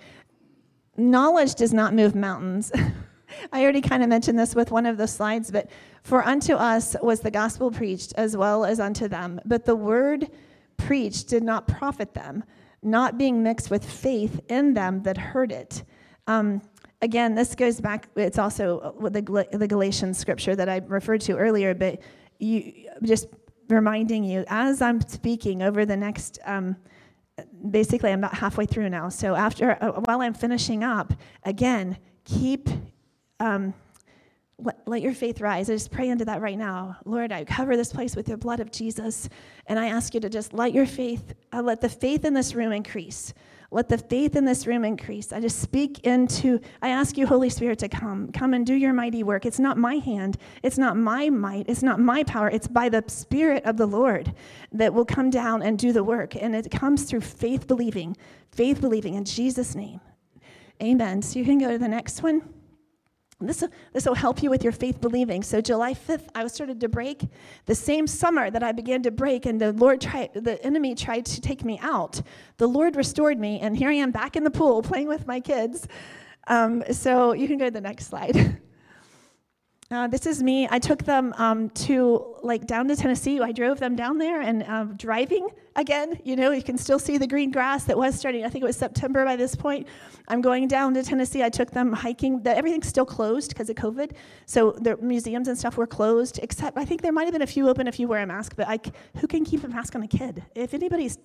[0.97, 2.71] Knowledge does not move mountains.
[3.53, 5.69] I already kind of mentioned this with one of the slides, but
[6.03, 9.39] for unto us was the gospel preached as well as unto them.
[9.45, 10.29] But the word
[10.75, 12.43] preached did not profit them,
[12.83, 15.83] not being mixed with faith in them that heard it.
[16.27, 16.61] Um,
[17.01, 21.73] again, this goes back, it's also the, the Galatians scripture that I referred to earlier,
[21.73, 21.99] but
[22.39, 23.27] you just
[23.69, 26.39] reminding you as I'm speaking over the next.
[26.45, 26.75] Um,
[27.69, 29.09] basically, I'm about halfway through now.
[29.09, 32.69] So after, uh, while I'm finishing up, again, keep
[33.39, 33.73] um,
[34.59, 35.69] let, let, your faith rise.
[35.69, 36.97] I just pray into that right now.
[37.05, 39.27] Lord, I cover this place with the blood of Jesus,
[39.65, 42.53] and I ask you to just let your faith, uh, let the faith in this
[42.53, 43.33] room increase.
[43.73, 45.31] Let the faith in this room increase.
[45.31, 48.29] I just speak into, I ask you, Holy Spirit, to come.
[48.33, 49.45] Come and do your mighty work.
[49.45, 52.49] It's not my hand, it's not my might, it's not my power.
[52.49, 54.33] It's by the Spirit of the Lord
[54.73, 56.35] that will come down and do the work.
[56.35, 58.17] And it comes through faith believing,
[58.51, 60.01] faith believing in Jesus' name.
[60.83, 61.21] Amen.
[61.21, 62.41] So you can go to the next one.
[63.47, 65.43] This, this will help you with your faith believing.
[65.43, 67.23] So July 5th, I was started to break.
[67.65, 71.25] The same summer that I began to break, and the Lord tried, the enemy tried
[71.27, 72.21] to take me out.
[72.57, 75.39] The Lord restored me, and here I am back in the pool playing with my
[75.39, 75.87] kids.
[76.47, 78.61] Um, so you can go to the next slide.
[79.91, 80.69] Uh, this is me.
[80.71, 83.41] I took them um, to like down to Tennessee.
[83.41, 86.17] I drove them down there and um, driving again.
[86.23, 88.45] You know, you can still see the green grass that was starting.
[88.45, 89.87] I think it was September by this point.
[90.29, 91.43] I'm going down to Tennessee.
[91.43, 92.41] I took them hiking.
[92.41, 94.13] The, everything's still closed because of COVID,
[94.45, 96.39] so the museums and stuff were closed.
[96.41, 98.55] Except I think there might have been a few open if you wear a mask.
[98.55, 98.79] But I,
[99.19, 100.41] who can keep a mask on a kid?
[100.55, 101.17] If anybody's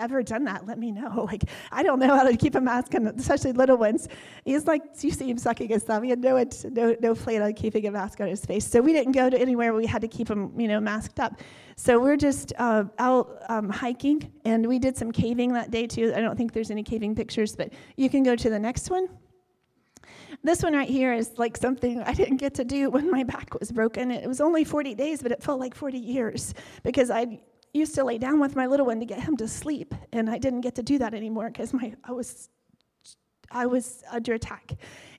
[0.00, 1.28] ever done that, let me know.
[1.30, 4.08] Like, I don't know how to keep a mask on, especially little ones.
[4.44, 6.02] He's like, you see him sucking his thumb.
[6.02, 8.66] He had no, no, no plan on keeping a mask on his face.
[8.66, 11.40] So we didn't go to anywhere we had to keep him, you know, masked up.
[11.76, 16.12] So we're just uh, out um, hiking, and we did some caving that day too.
[16.16, 19.08] I don't think there's any caving pictures, but you can go to the next one.
[20.42, 23.58] This one right here is like something I didn't get to do when my back
[23.58, 24.10] was broken.
[24.10, 27.40] It was only 40 days, but it felt like 40 years because I
[27.72, 30.38] used to lay down with my little one to get him to sleep, and I
[30.38, 32.48] didn't get to do that anymore because my I was
[33.50, 34.72] I was under attack.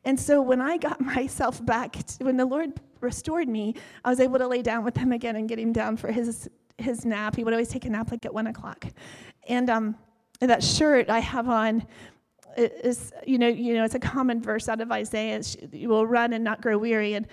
[0.06, 4.20] And so when I got myself back, to, when the Lord restored me, I was
[4.20, 7.36] able to lay down with him again and get him down for his his nap.
[7.36, 8.86] He would always take a nap like at one o'clock,
[9.48, 9.96] and um,
[10.40, 11.86] that shirt I have on
[12.58, 15.42] is you know you know it's a common verse out of Isaiah.
[15.72, 17.28] you will run and not grow weary, and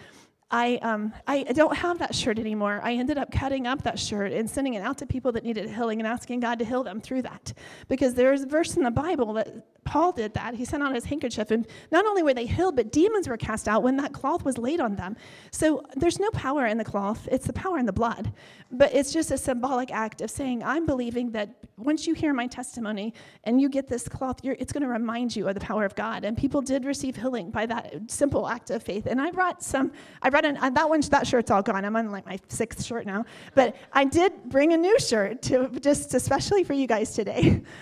[0.50, 2.80] I, um, I don't have that shirt anymore.
[2.82, 5.68] I ended up cutting up that shirt and sending it out to people that needed
[5.68, 7.52] healing and asking God to heal them through that.
[7.88, 10.54] Because there's a verse in the Bible that Paul did that.
[10.54, 13.68] He sent out his handkerchief, and not only were they healed, but demons were cast
[13.68, 15.16] out when that cloth was laid on them.
[15.50, 18.32] So there's no power in the cloth, it's the power in the blood.
[18.70, 22.46] But it's just a symbolic act of saying, I'm believing that once you hear my
[22.46, 25.94] testimony and you get this cloth, it's going to remind you of the power of
[25.94, 26.24] God.
[26.24, 29.06] And people did receive healing by that simple act of faith.
[29.06, 31.84] And I brought some, I brought an, uh, that one, that shirt's all gone.
[31.84, 33.24] I'm on like my sixth shirt now.
[33.54, 37.62] But I did bring a new shirt to just especially for you guys today.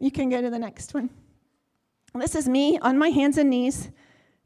[0.00, 1.10] You can go to the next one.
[2.14, 3.90] This is me on my hands and knees.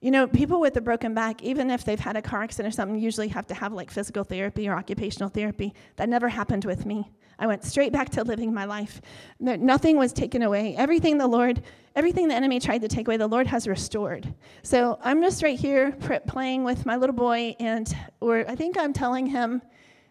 [0.00, 2.74] You know, people with a broken back, even if they've had a car accident or
[2.74, 5.74] something, usually have to have like physical therapy or occupational therapy.
[5.96, 7.12] That never happened with me.
[7.42, 9.00] I went straight back to living my life.
[9.40, 10.76] Nothing was taken away.
[10.76, 11.60] Everything the Lord,
[11.96, 14.32] everything the enemy tried to take away, the Lord has restored.
[14.62, 15.90] So I'm just right here
[16.28, 19.60] playing with my little boy, and or I think I'm telling him,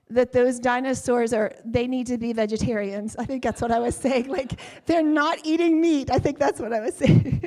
[0.09, 3.95] that those dinosaurs are they need to be vegetarians i think that's what i was
[3.95, 7.41] saying like they're not eating meat i think that's what i was saying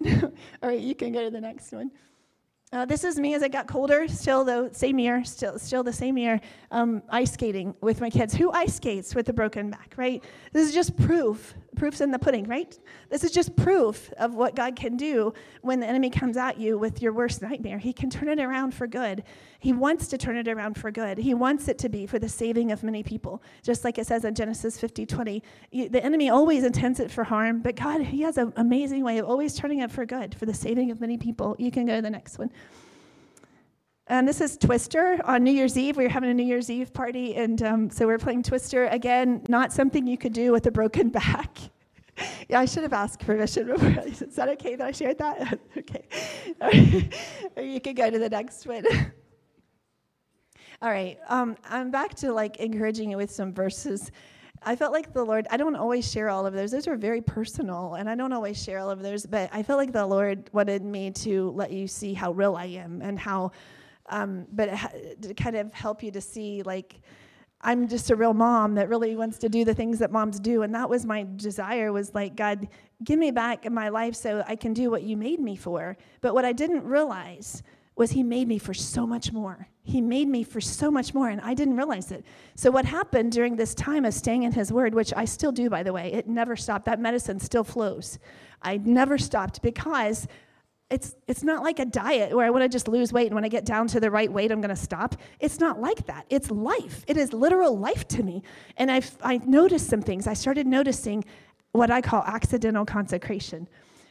[0.00, 0.32] no.
[0.60, 1.92] all right you can go to the next one
[2.72, 5.92] uh, this is me as it got colder, still the same year, still, still the
[5.92, 8.34] same year, um, ice skating with my kids.
[8.34, 10.22] Who ice skates with a broken back, right?
[10.52, 11.54] This is just proof.
[11.76, 12.78] Proof's in the pudding, right?
[13.10, 16.78] This is just proof of what God can do when the enemy comes at you
[16.78, 17.78] with your worst nightmare.
[17.78, 19.22] He can turn it around for good.
[19.60, 21.18] He wants to turn it around for good.
[21.18, 23.42] He wants it to be for the saving of many people.
[23.62, 25.42] Just like it says in Genesis 50 20.
[25.72, 29.26] The enemy always intends it for harm, but God, He has an amazing way of
[29.26, 31.54] always turning it for good, for the saving of many people.
[31.58, 32.50] You can go to the next one.
[34.10, 35.98] And this is Twister on New Year's Eve.
[35.98, 38.86] We were having a New Year's Eve party, and um, so we are playing Twister.
[38.86, 41.58] Again, not something you could do with a broken back.
[42.48, 44.02] yeah, I should have asked permission before.
[44.06, 45.60] Is that okay that I shared that?
[45.76, 47.10] okay.
[47.62, 48.86] you can go to the next one.
[50.80, 51.18] All right.
[51.28, 54.10] Um, I'm back to like encouraging you with some verses.
[54.62, 56.70] I felt like the Lord, I don't always share all of those.
[56.70, 59.78] Those are very personal, and I don't always share all of those, but I felt
[59.78, 63.52] like the Lord wanted me to let you see how real I am and how
[64.10, 64.66] um, but
[65.22, 67.00] to kind of help you to see like
[67.60, 70.62] i'm just a real mom that really wants to do the things that moms do
[70.62, 72.68] and that was my desire was like god
[73.04, 76.34] give me back my life so i can do what you made me for but
[76.34, 77.62] what i didn't realize
[77.98, 79.68] was he made me for so much more.
[79.82, 82.24] He made me for so much more, and I didn't realize it.
[82.54, 85.68] So, what happened during this time of staying in his word, which I still do,
[85.68, 86.84] by the way, it never stopped.
[86.84, 88.20] That medicine still flows.
[88.62, 90.28] I never stopped because
[90.90, 93.44] it's, it's not like a diet where I want to just lose weight and when
[93.44, 95.16] I get down to the right weight, I'm going to stop.
[95.38, 96.24] It's not like that.
[96.30, 97.04] It's life.
[97.06, 98.42] It is literal life to me.
[98.76, 100.26] And I've, I noticed some things.
[100.26, 101.24] I started noticing
[101.72, 103.68] what I call accidental consecration.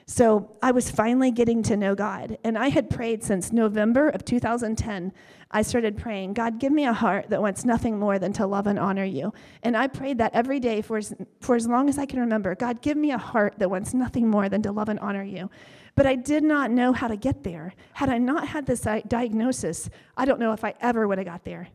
[0.10, 2.38] So I was finally getting to know God.
[2.44, 5.12] And I had prayed since November of 2010.
[5.52, 8.68] I started praying, God, give me a heart that wants nothing more than to love
[8.68, 9.34] and honor you.
[9.64, 12.56] And I prayed that every day for as, for as long as I can remember.
[12.56, 15.50] God, give me a heart that wants nothing more than to love and honor you.
[15.98, 17.74] But I did not know how to get there.
[17.94, 21.26] Had I not had this uh, diagnosis, I don't know if I ever would have
[21.26, 21.70] got there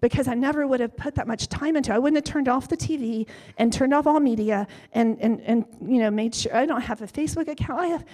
[0.00, 1.94] because I never would have put that much time into it.
[1.94, 5.64] I wouldn't have turned off the TV and turned off all media and, and, and
[5.80, 7.80] you know, made sure I don't have a Facebook account.
[7.80, 8.04] I have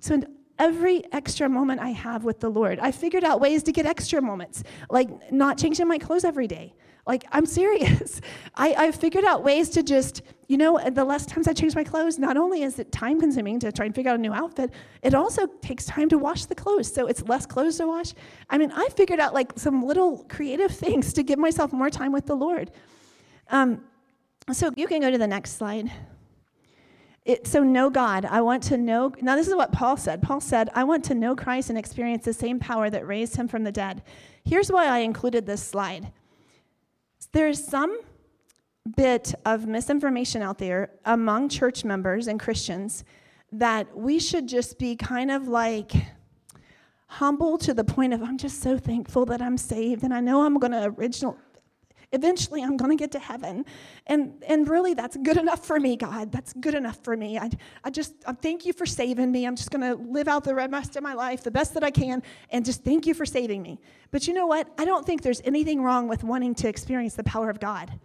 [0.00, 0.20] so
[0.58, 4.20] every extra moment I have with the Lord, I figured out ways to get extra
[4.20, 6.74] moments, like not changing my clothes every day.
[7.06, 8.20] Like, I'm serious.
[8.56, 11.84] I, I figured out ways to just, you know, the less times I change my
[11.84, 14.72] clothes, not only is it time consuming to try and figure out a new outfit,
[15.02, 16.92] it also takes time to wash the clothes.
[16.92, 18.12] So it's less clothes to wash.
[18.50, 22.12] I mean, I figured out like some little creative things to give myself more time
[22.12, 22.72] with the Lord.
[23.50, 23.84] Um,
[24.52, 25.90] so you can go to the next slide.
[27.24, 28.24] It, so know God.
[28.24, 29.12] I want to know.
[29.20, 30.22] Now, this is what Paul said.
[30.22, 33.48] Paul said, I want to know Christ and experience the same power that raised him
[33.48, 34.02] from the dead.
[34.44, 36.12] Here's why I included this slide.
[37.36, 38.00] There's some
[38.96, 43.04] bit of misinformation out there among church members and Christians
[43.52, 45.92] that we should just be kind of like
[47.08, 50.46] humble to the point of I'm just so thankful that I'm saved and I know
[50.46, 51.36] I'm going to original
[52.12, 53.64] Eventually, I'm going to get to heaven.
[54.06, 56.30] And, and really, that's good enough for me, God.
[56.30, 57.38] That's good enough for me.
[57.38, 57.50] I,
[57.82, 59.46] I just I thank you for saving me.
[59.46, 61.90] I'm just going to live out the rest of my life the best that I
[61.90, 63.80] can and just thank you for saving me.
[64.10, 64.68] But you know what?
[64.78, 67.98] I don't think there's anything wrong with wanting to experience the power of God.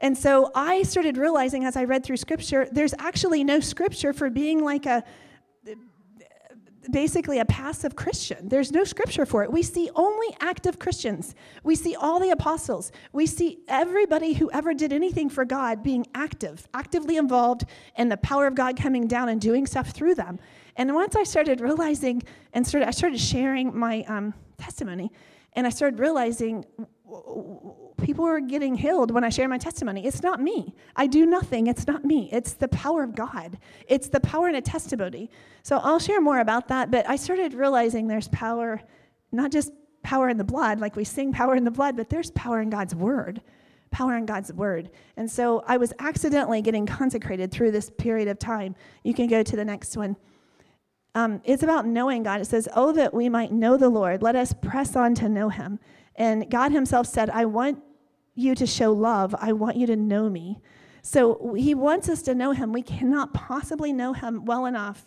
[0.00, 4.30] And so I started realizing as I read through scripture, there's actually no scripture for
[4.30, 5.02] being like a
[6.90, 8.48] basically a passive Christian.
[8.48, 9.52] There's no scripture for it.
[9.52, 11.34] We see only active Christians.
[11.62, 12.92] We see all the apostles.
[13.12, 17.64] We see everybody who ever did anything for God being active, actively involved,
[17.96, 20.38] and the power of God coming down and doing stuff through them.
[20.76, 22.22] And once I started realizing
[22.52, 25.10] and started, I started sharing my um, testimony,
[25.54, 26.64] and I started realizing
[27.98, 30.06] people are getting healed when I share my testimony.
[30.06, 30.74] It's not me.
[30.96, 31.66] I do nothing.
[31.66, 32.28] It's not me.
[32.32, 33.58] It's the power of God.
[33.86, 35.30] It's the power in a testimony.
[35.62, 38.80] So I'll share more about that, but I started realizing there's power,
[39.32, 42.30] not just power in the blood, like we sing power in the blood, but there's
[42.32, 43.40] power in God's word.
[43.90, 44.90] Power in God's word.
[45.16, 48.76] And so I was accidentally getting consecrated through this period of time.
[49.02, 50.16] You can go to the next one.
[51.14, 52.40] Um, it's about knowing God.
[52.40, 54.22] It says, Oh, that we might know the Lord.
[54.22, 55.78] Let us press on to know him.
[56.18, 57.82] And God Himself said, I want
[58.34, 59.34] you to show love.
[59.38, 60.60] I want you to know me.
[61.00, 62.72] So He wants us to know Him.
[62.72, 65.06] We cannot possibly know Him well enough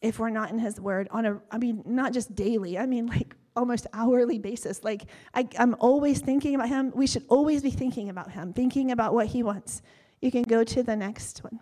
[0.00, 3.06] if we're not in His Word on a, I mean, not just daily, I mean,
[3.06, 4.82] like almost hourly basis.
[4.82, 5.02] Like,
[5.34, 6.92] I, I'm always thinking about Him.
[6.94, 9.82] We should always be thinking about Him, thinking about what He wants.
[10.20, 11.60] You can go to the next one.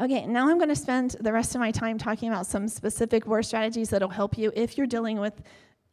[0.00, 3.26] Okay, now I'm going to spend the rest of my time talking about some specific
[3.26, 5.42] war strategies that'll help you if you're dealing with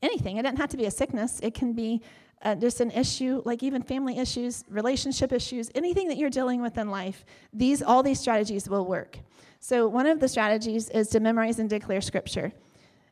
[0.01, 0.38] anything.
[0.38, 2.01] It doesn't have to be a sickness, it can be
[2.43, 6.77] uh, just an issue, like even family issues, relationship issues, anything that you're dealing with
[6.77, 7.25] in life.
[7.51, 9.19] These, all these strategies will work.
[9.60, 12.51] So, one of the strategies is to memorize and declare scripture.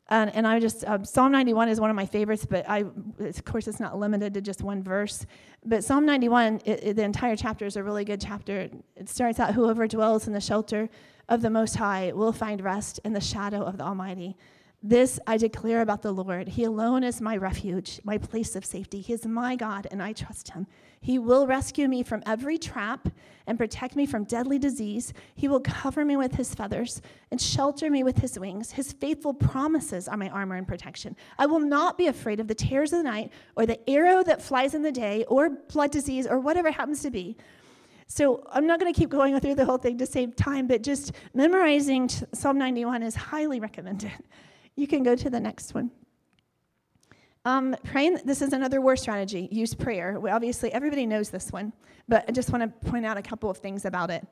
[0.07, 2.85] Uh, and I just, uh, Psalm 91 is one of my favorites, but I,
[3.19, 5.25] of course, it's not limited to just one verse.
[5.65, 8.69] But Psalm 91, it, it, the entire chapter is a really good chapter.
[8.95, 10.89] It starts out Whoever dwells in the shelter
[11.27, 14.37] of the Most High will find rest in the shadow of the Almighty.
[14.87, 16.47] This I declare about the Lord.
[16.47, 19.01] He alone is my refuge, my place of safety.
[19.01, 20.67] He is my God, and I trust him.
[21.01, 23.09] He will rescue me from every trap
[23.47, 25.11] and protect me from deadly disease.
[25.33, 28.69] He will cover me with his feathers and shelter me with his wings.
[28.69, 31.15] His faithful promises are my armor and protection.
[31.39, 34.39] I will not be afraid of the terrors of the night or the arrow that
[34.39, 37.37] flies in the day or blood disease or whatever happens to be.
[38.05, 40.83] So I'm not going to keep going through the whole thing to save time, but
[40.83, 44.11] just memorizing Psalm 91 is highly recommended.
[44.75, 45.91] You can go to the next one.
[47.45, 49.47] Um, praying, this is another war strategy.
[49.51, 50.19] Use prayer.
[50.19, 51.73] We, obviously, everybody knows this one,
[52.07, 54.25] but I just want to point out a couple of things about it.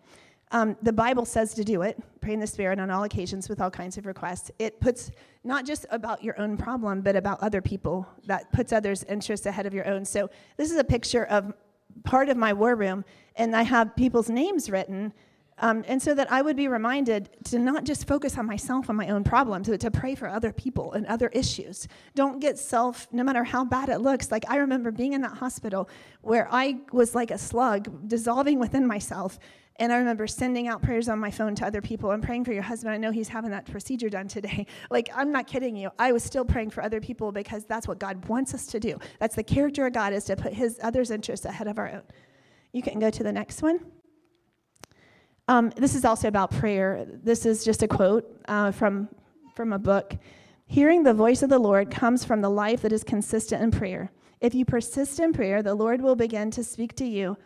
[0.52, 3.62] Um, the Bible says to do it, pray in the Spirit on all occasions with
[3.62, 4.52] all kinds of requests.
[4.60, 5.12] It puts
[5.44, 8.08] not just about your own problem, but about other people.
[8.26, 10.06] That puts others' interests ahead of your own.
[10.06, 11.54] So, this is a picture of
[12.04, 15.14] part of my war room, and I have people's names written
[15.64, 18.97] Um, and so that I would be reminded to not just focus on myself and
[18.97, 21.88] my own problems, but to pray for other people and other issues.
[22.16, 24.30] Don't get self, no matter how bad it looks.
[24.30, 25.89] Like I remember being in that hospital
[26.22, 29.39] where I was like a slug dissolving within myself.
[29.78, 32.51] And I remember sending out prayers on my phone to other people I'm praying for
[32.51, 32.93] your husband.
[32.93, 34.68] I know he's having that procedure done today.
[34.91, 35.91] Like, I'm not kidding you.
[35.97, 38.99] I was still praying for other people because that's what God wants us to do.
[39.18, 42.03] That's the character of God is to put his others' interests ahead of our own.
[42.74, 43.80] You can go to the next one.
[45.48, 47.06] Um, this is also about prayer.
[47.06, 49.10] This is just a quote uh, from,
[49.56, 50.16] from a book.
[50.66, 54.12] Hearing the voice of the Lord comes from the life that is consistent in prayer.
[54.39, 57.38] If you persist in prayer, the Lord will begin to speak to you,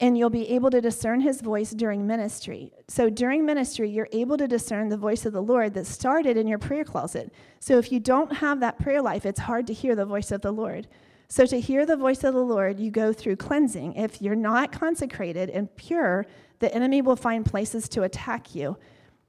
[0.00, 2.72] and you'll be able to discern his voice during ministry.
[2.88, 6.48] So, during ministry, you're able to discern the voice of the Lord that started in
[6.48, 7.32] your prayer closet.
[7.60, 10.42] So, if you don't have that prayer life, it's hard to hear the voice of
[10.42, 10.88] the Lord.
[11.28, 13.94] So, to hear the voice of the Lord, you go through cleansing.
[13.94, 16.26] If you're not consecrated and pure,
[16.58, 18.76] the enemy will find places to attack you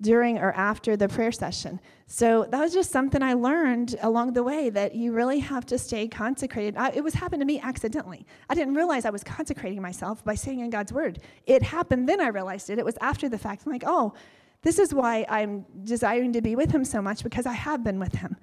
[0.01, 1.79] during or after the prayer session.
[2.07, 5.77] So that was just something I learned along the way that you really have to
[5.77, 6.75] stay consecrated.
[6.77, 8.27] I, it was happened to me accidentally.
[8.49, 11.19] I didn't realize I was consecrating myself by saying in God's word.
[11.45, 12.77] It happened, then I realized it.
[12.77, 13.63] It was after the fact.
[13.65, 14.13] I'm like, oh,
[14.61, 17.99] this is why I'm desiring to be with him so much because I have been
[17.99, 18.35] with him.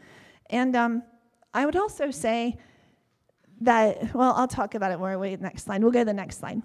[0.48, 1.03] And um,
[1.53, 2.57] I would also say
[3.65, 5.19] that, well, I'll talk about it more.
[5.19, 5.83] Wait, next slide.
[5.83, 6.63] We'll go to the next slide.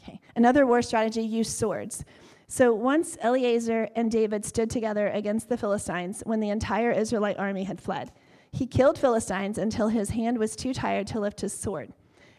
[0.00, 0.20] Okay.
[0.36, 2.04] Another war strategy used swords.
[2.48, 7.64] So once Eleazar and David stood together against the Philistines when the entire Israelite army
[7.64, 8.10] had fled,
[8.50, 11.92] he killed Philistines until his hand was too tired to lift his sword.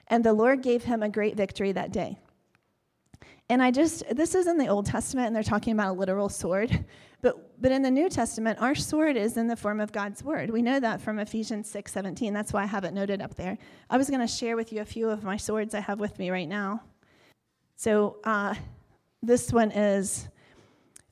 [0.07, 2.17] And the Lord gave him a great victory that day.
[3.49, 6.29] And I just, this is in the Old Testament, and they're talking about a literal
[6.29, 6.85] sword.
[7.61, 10.49] But, in the New Testament, our sword is in the form of God's word.
[10.49, 12.33] We know that from Ephesians 6 17.
[12.33, 13.55] That's why I have it noted up there.
[13.87, 16.17] I was going to share with you a few of my swords I have with
[16.17, 16.81] me right now.
[17.75, 18.55] So uh,
[19.21, 20.27] this one is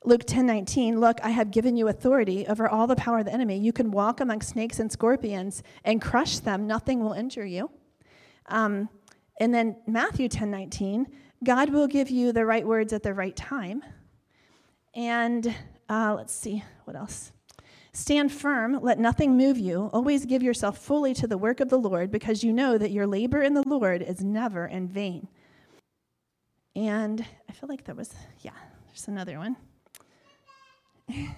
[0.04, 1.00] Luke 10 19.
[1.00, 3.60] Look, I have given you authority over all the power of the enemy.
[3.60, 7.70] You can walk among snakes and scorpions and crush them, nothing will injure you.
[8.48, 8.90] Um,
[9.40, 11.08] and then Matthew 10 19.
[11.44, 13.84] God will give you the right words at the right time.
[14.96, 15.56] And
[15.90, 17.32] uh, let's see, what else?
[17.92, 19.90] Stand firm, let nothing move you.
[19.92, 23.08] Always give yourself fully to the work of the Lord because you know that your
[23.08, 25.28] labor in the Lord is never in vain.
[26.76, 28.52] And I feel like there was, yeah,
[28.88, 29.58] there's another one.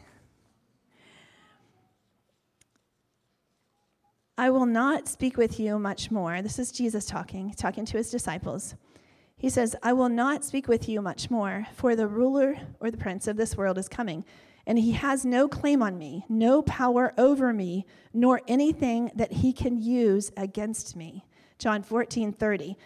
[4.37, 6.41] I will not speak with you much more.
[6.41, 8.75] This is Jesus talking, talking to his disciples.
[9.41, 12.97] He says, I will not speak with you much more, for the ruler or the
[12.97, 14.23] prince of this world is coming,
[14.67, 19.51] and he has no claim on me, no power over me, nor anything that he
[19.51, 21.25] can use against me.
[21.57, 22.77] John 14, 30.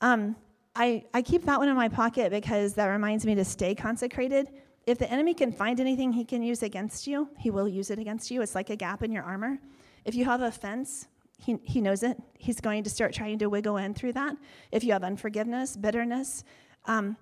[0.00, 0.36] Um,
[0.74, 4.48] I, I keep that one in my pocket because that reminds me to stay consecrated.
[4.86, 7.98] If the enemy can find anything he can use against you, he will use it
[7.98, 8.40] against you.
[8.40, 9.58] It's like a gap in your armor.
[10.06, 11.08] If you have offense,
[11.44, 12.16] he, he knows it.
[12.38, 14.36] He's going to start trying to wiggle in through that.
[14.70, 16.44] If you have unforgiveness, bitterness,
[16.84, 17.16] um,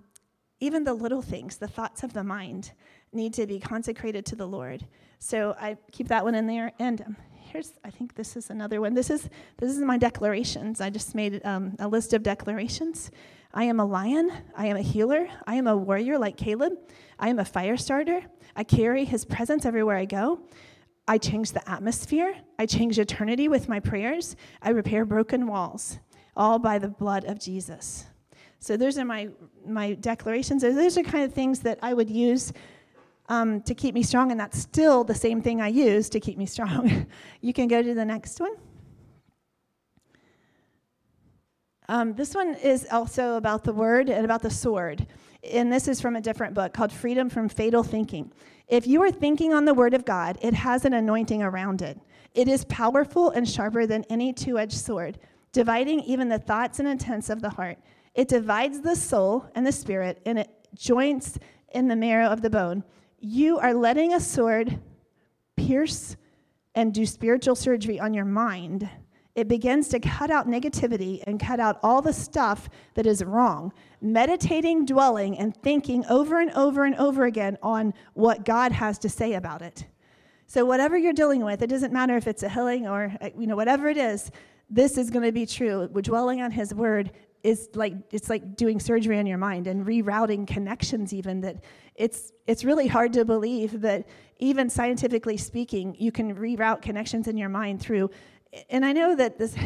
[0.61, 2.73] even the little things, the thoughts of the mind,
[3.13, 4.87] need to be consecrated to the Lord.
[5.19, 6.73] So I keep that one in there.
[6.79, 7.17] And um,
[7.51, 8.93] here's, I think this is another one.
[8.93, 10.83] This is this is my declarations.
[10.83, 13.11] I just made um, a list of declarations.
[13.55, 14.31] I am a lion.
[14.55, 15.29] I am a healer.
[15.47, 16.75] I am a warrior like Caleb.
[17.19, 18.23] I am a fire starter.
[18.55, 20.41] I carry his presence everywhere I go.
[21.11, 22.37] I change the atmosphere.
[22.57, 24.37] I change eternity with my prayers.
[24.63, 25.99] I repair broken walls,
[26.37, 28.07] all by the blood of Jesus.
[28.61, 29.31] So those are my,
[29.67, 30.63] my declarations.
[30.63, 32.53] Those are kind of things that I would use
[33.29, 36.39] um, to keep me strong, and that's still the same thing I use to keep
[36.39, 37.09] me strong.
[37.41, 38.53] you can go to the next one.
[41.89, 45.09] Um, this one is also about the word and about the sword.
[45.43, 48.31] And this is from a different book called Freedom from Fatal Thinking.
[48.71, 51.99] If you are thinking on the word of God, it has an anointing around it.
[52.35, 55.19] It is powerful and sharper than any two edged sword,
[55.51, 57.79] dividing even the thoughts and intents of the heart.
[58.15, 61.37] It divides the soul and the spirit, and it joints
[61.75, 62.85] in the marrow of the bone.
[63.19, 64.79] You are letting a sword
[65.57, 66.17] pierce
[66.77, 68.89] and do spiritual surgery on your mind
[69.35, 73.73] it begins to cut out negativity and cut out all the stuff that is wrong.
[74.01, 79.09] Meditating, dwelling, and thinking over and over and over again on what God has to
[79.09, 79.87] say about it.
[80.47, 83.47] So, whatever you're dealing with, it doesn't matter if it's a healing or, uh, you
[83.47, 84.33] know, whatever it is,
[84.69, 85.89] this is going to be true.
[85.89, 87.13] Dwelling on His word
[87.43, 91.57] is like it's like doing surgery on your mind and rerouting connections even that
[91.95, 94.07] it's it's really hard to believe that
[94.39, 98.11] even scientifically speaking you can reroute connections in your mind through
[98.69, 99.57] and I know that this,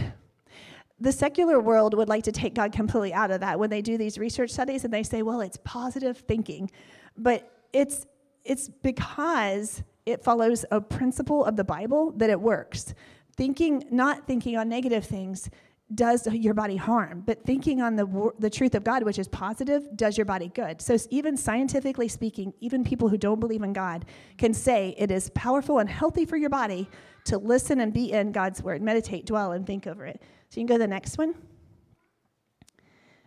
[1.00, 3.98] The secular world would like to take God completely out of that when they do
[3.98, 6.70] these research studies and they say, well, it's positive thinking.
[7.16, 8.06] But it's,
[8.44, 12.94] it's because it follows a principle of the Bible that it works.
[13.36, 15.50] Thinking, not thinking on negative things,
[15.92, 19.86] does your body harm, but thinking on the, the truth of God, which is positive,
[19.96, 20.80] does your body good.
[20.80, 24.06] So, even scientifically speaking, even people who don't believe in God
[24.38, 26.88] can say it is powerful and healthy for your body
[27.24, 30.22] to listen and be in God's word, meditate, dwell, and think over it.
[30.48, 31.34] So, you can go to the next one.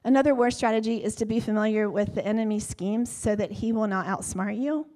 [0.04, 3.88] Another war strategy is to be familiar with the enemy's schemes so that he will
[3.88, 4.88] not outsmart you.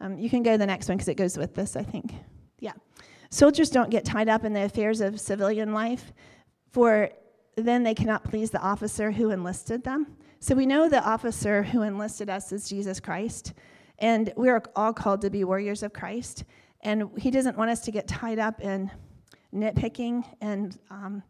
[0.00, 2.14] Um, you can go to the next one because it goes with this, I think.
[2.58, 2.72] Yeah.
[3.30, 6.12] Soldiers don't get tied up in the affairs of civilian life,
[6.70, 7.10] for
[7.56, 10.16] then they cannot please the officer who enlisted them.
[10.38, 13.52] So we know the officer who enlisted us is Jesus Christ,
[13.98, 16.44] and we're all called to be warriors of Christ.
[16.82, 18.90] And he doesn't want us to get tied up in
[19.54, 21.22] nitpicking and um,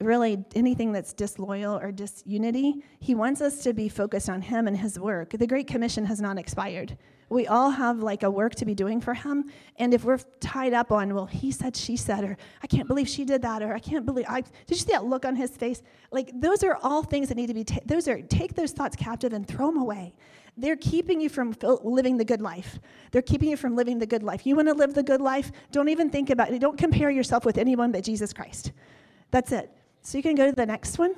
[0.00, 2.82] really anything that's disloyal or disunity.
[2.98, 5.30] He wants us to be focused on Him and His work.
[5.30, 6.96] The Great Commission has not expired.
[7.32, 9.50] We all have like a work to be doing for Him.
[9.76, 13.08] And if we're tied up on, well, he said, she said, or I can't believe
[13.08, 15.50] she did that, or I can't believe, I, did you see that look on his
[15.50, 15.82] face?
[16.10, 18.96] Like, those are all things that need to be, ta- those are, take those thoughts
[18.96, 20.14] captive and throw them away.
[20.56, 22.78] They're keeping you from living the good life.
[23.10, 24.46] They're keeping you from living the good life.
[24.46, 25.50] You want to live the good life?
[25.70, 26.58] Don't even think about it.
[26.60, 28.72] Don't compare yourself with anyone but Jesus Christ.
[29.30, 29.70] That's it.
[30.02, 31.14] So you can go to the next one.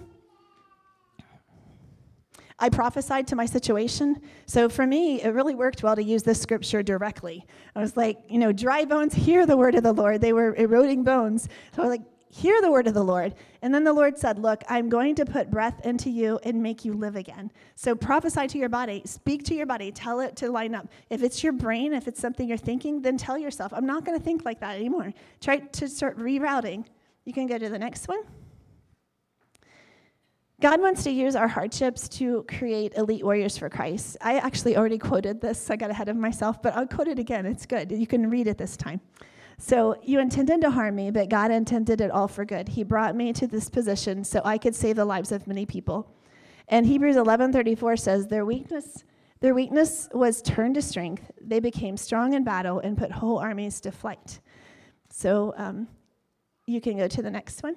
[2.58, 4.20] I prophesied to my situation.
[4.46, 7.44] So for me, it really worked well to use this scripture directly.
[7.74, 10.20] I was like, you know, dry bones, hear the word of the Lord.
[10.20, 11.48] They were eroding bones.
[11.74, 13.34] So I was like, hear the word of the Lord.
[13.62, 16.84] And then the Lord said, Look, I'm going to put breath into you and make
[16.84, 17.50] you live again.
[17.76, 20.88] So prophesy to your body, speak to your body, tell it to line up.
[21.10, 24.18] If it's your brain, if it's something you're thinking, then tell yourself, I'm not going
[24.18, 25.12] to think like that anymore.
[25.40, 26.84] Try to start rerouting.
[27.24, 28.20] You can go to the next one.
[30.64, 34.16] God wants to use our hardships to create elite warriors for Christ.
[34.22, 35.68] I actually already quoted this.
[35.68, 37.44] I got ahead of myself, but I'll quote it again.
[37.44, 37.92] It's good.
[37.92, 39.02] You can read it this time.
[39.58, 42.70] So, you intended to harm me, but God intended it all for good.
[42.70, 46.10] He brought me to this position so I could save the lives of many people.
[46.66, 49.04] And Hebrews 11:34 says, "Their weakness
[49.40, 51.30] their weakness was turned to strength.
[51.42, 54.40] They became strong in battle and put whole armies to flight."
[55.10, 55.88] So, um,
[56.66, 57.76] you can go to the next one.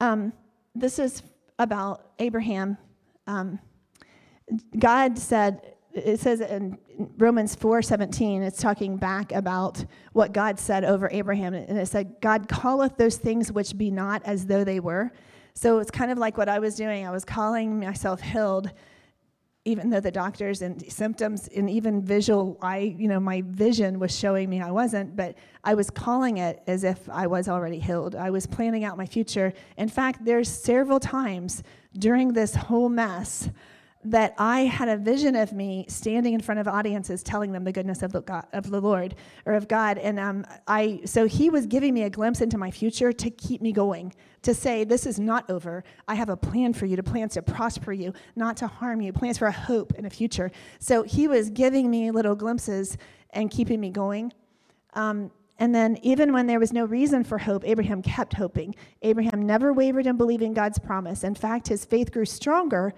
[0.00, 0.32] Um,
[0.74, 1.22] this is
[1.58, 2.76] about Abraham.
[3.26, 3.58] Um,
[4.78, 6.78] God said, it says in
[7.16, 12.48] Romans 4:17, it's talking back about what God said over Abraham, and it said, "God
[12.48, 15.10] calleth those things which be not as though they were."
[15.54, 17.06] So it's kind of like what I was doing.
[17.06, 18.70] I was calling myself healed
[19.68, 24.16] even though the doctors and symptoms and even visual i you know my vision was
[24.16, 28.14] showing me i wasn't but i was calling it as if i was already healed.
[28.14, 29.52] I was planning out my future.
[29.76, 31.62] In fact there's several times
[31.98, 33.50] during this whole mess
[34.04, 37.72] that I had a vision of me standing in front of audiences telling them the
[37.72, 39.98] goodness of the, God, of the Lord or of God.
[39.98, 43.60] And um, I, so he was giving me a glimpse into my future to keep
[43.60, 45.82] me going, to say, This is not over.
[46.06, 49.12] I have a plan for you, to plans to prosper you, not to harm you,
[49.12, 50.52] plans for a hope and a future.
[50.78, 52.96] So he was giving me little glimpses
[53.30, 54.32] and keeping me going.
[54.94, 58.76] Um, and then, even when there was no reason for hope, Abraham kept hoping.
[59.02, 61.24] Abraham never wavered in believing God's promise.
[61.24, 62.94] In fact, his faith grew stronger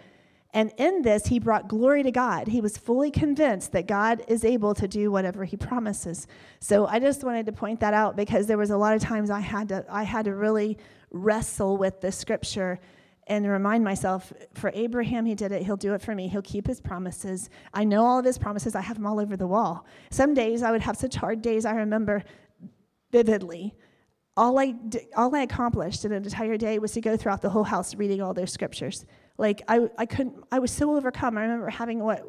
[0.52, 2.48] and in this, he brought glory to God.
[2.48, 6.26] He was fully convinced that God is able to do whatever he promises.
[6.58, 9.30] So I just wanted to point that out because there was a lot of times
[9.30, 10.76] I had to, I had to really
[11.12, 12.80] wrestle with the scripture
[13.28, 15.62] and remind myself for Abraham, he did it.
[15.62, 16.26] He'll do it for me.
[16.26, 17.48] He'll keep his promises.
[17.72, 18.74] I know all of his promises.
[18.74, 19.86] I have them all over the wall.
[20.10, 21.64] Some days I would have such hard days.
[21.64, 22.24] I remember
[23.12, 23.72] vividly.
[24.36, 24.74] All I,
[25.16, 28.20] all I accomplished in an entire day was to go throughout the whole house reading
[28.20, 29.06] all those scriptures.
[29.40, 31.38] Like I, I couldn't, I was so overcome.
[31.38, 32.22] I remember having what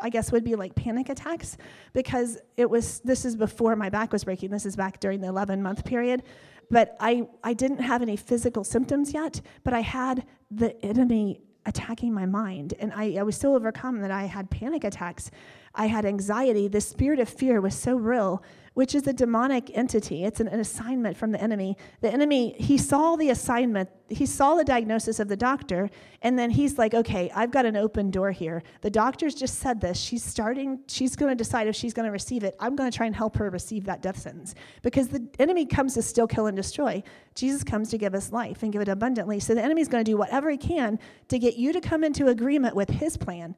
[0.00, 1.58] I guess would be like panic attacks
[1.92, 4.50] because it was, this is before my back was breaking.
[4.50, 6.22] This is back during the 11 month period.
[6.70, 12.14] But I, I didn't have any physical symptoms yet, but I had the enemy attacking
[12.14, 12.72] my mind.
[12.78, 15.30] And I, I was so overcome that I had panic attacks.
[15.74, 16.66] I had anxiety.
[16.68, 18.42] The spirit of fear was so real
[18.74, 20.24] which is a demonic entity.
[20.24, 21.76] It's an, an, assignment from the enemy.
[22.00, 25.88] The enemy, he saw the assignment, he saw the diagnosis of the doctor,
[26.22, 28.62] and then he's like, okay, I've got an open door here.
[28.80, 29.98] The doctor's just said this.
[29.98, 32.56] She's starting, she's going to decide if she's going to receive it.
[32.58, 34.54] I'm going to try and help her receive that death sentence.
[34.82, 37.02] Because the enemy comes to still kill, and destroy.
[37.34, 39.40] Jesus comes to give us life and give it abundantly.
[39.40, 40.98] So the enemy's going to do whatever he can
[41.28, 43.54] to get you to come into agreement with his plan.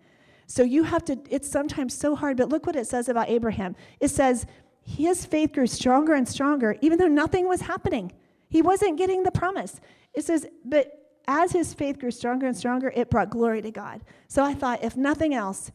[0.47, 3.75] So you have to, it's sometimes so hard, but look what it says about Abraham.
[3.99, 4.47] It says,
[4.87, 8.13] his faith grew stronger and stronger, even though nothing was happening.
[8.49, 9.81] He wasn't getting the promise.
[10.15, 14.03] It says, but as his faith grew stronger and stronger, it brought glory to God.
[14.29, 15.73] So I thought, if nothing else,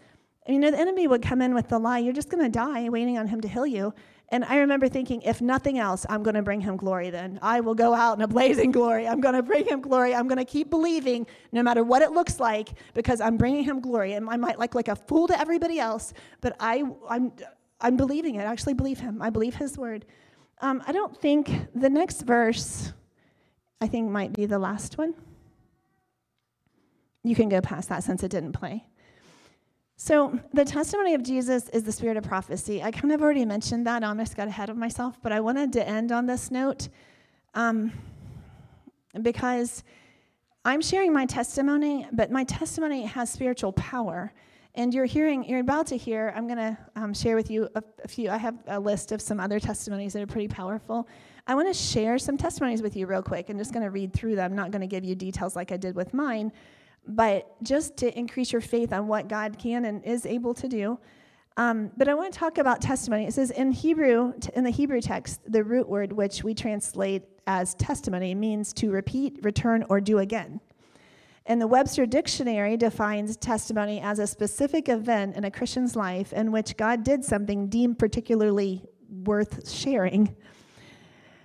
[0.47, 2.87] you know, the enemy would come in with the lie, you're just going to die
[2.87, 3.93] waiting on him to heal you.
[4.29, 7.37] And I remember thinking, if nothing else, I'm going to bring him glory then.
[7.41, 9.05] I will go out in a blazing glory.
[9.09, 10.15] I'm going to bring him glory.
[10.15, 13.81] I'm going to keep believing no matter what it looks like because I'm bringing him
[13.81, 14.13] glory.
[14.13, 17.33] And I might look like a fool to everybody else, but I, I'm,
[17.81, 18.41] I'm believing it.
[18.41, 19.21] I actually believe him.
[19.21, 20.05] I believe his word.
[20.61, 22.93] Um, I don't think the next verse,
[23.81, 25.15] I think, might be the last one.
[27.23, 28.85] You can go past that since it didn't play.
[29.95, 32.81] So, the testimony of Jesus is the spirit of prophecy.
[32.81, 34.03] I kind of already mentioned that.
[34.03, 36.89] I almost got ahead of myself, but I wanted to end on this note
[37.53, 37.91] um,
[39.21, 39.83] because
[40.65, 44.33] I'm sharing my testimony, but my testimony has spiritual power.
[44.75, 47.83] And you're hearing, you're about to hear, I'm going to um, share with you a,
[48.03, 48.29] a, few.
[48.29, 51.09] I have a list of some other testimonies that are pretty powerful.
[51.45, 53.49] I want to share some testimonies with you real quick.
[53.49, 54.51] I'm just going to read through them.
[54.51, 56.51] I'm not going to give you details like I did with mine
[57.07, 60.99] but just to increase your faith on what God can and is able to do.
[61.57, 63.27] Um, but I want to talk about testimony.
[63.27, 67.73] It says in Hebrew, in the Hebrew text, the root word, which we translate as
[67.75, 70.61] testimony, means to repeat, return, or do again.
[71.51, 76.51] And the Webster Dictionary defines testimony as a specific event in a Christian's life in
[76.51, 80.33] which God did something deemed particularly worth sharing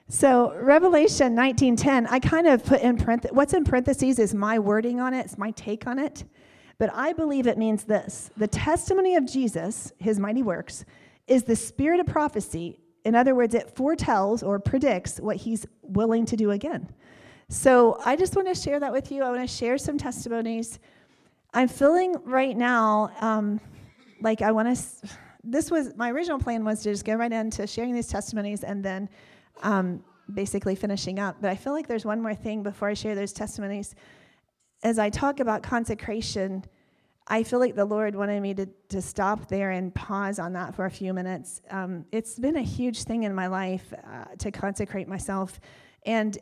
[0.08, 5.00] so Revelation 19:10, I kind of put in parentheses, what's in parentheses is my wording
[5.00, 6.22] on it, it's my take on it.
[6.78, 8.30] But I believe it means this.
[8.36, 10.84] The testimony of Jesus, his mighty works,
[11.26, 12.78] is the spirit of prophecy.
[13.04, 16.88] In other words, it foretells or predicts what he's willing to do again.
[17.48, 19.22] So I just want to share that with you.
[19.22, 20.80] I want to share some testimonies.
[21.54, 23.60] I'm feeling right now um,
[24.20, 25.08] like I want to.
[25.44, 28.84] This was my original plan was to just go right into sharing these testimonies and
[28.84, 29.08] then
[29.62, 30.02] um,
[30.34, 31.36] basically finishing up.
[31.40, 33.94] But I feel like there's one more thing before I share those testimonies.
[34.82, 36.64] As I talk about consecration,
[37.28, 40.74] I feel like the Lord wanted me to, to stop there and pause on that
[40.74, 41.60] for a few minutes.
[41.70, 45.60] Um, it's been a huge thing in my life uh, to consecrate myself.
[46.04, 46.36] And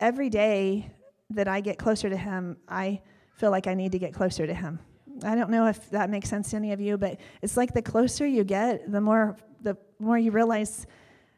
[0.00, 0.90] every day
[1.30, 3.00] that I get closer to Him, I
[3.34, 4.78] feel like I need to get closer to Him.
[5.24, 7.82] I don't know if that makes sense to any of you, but it's like the
[7.82, 10.86] closer you get, the more the more you realize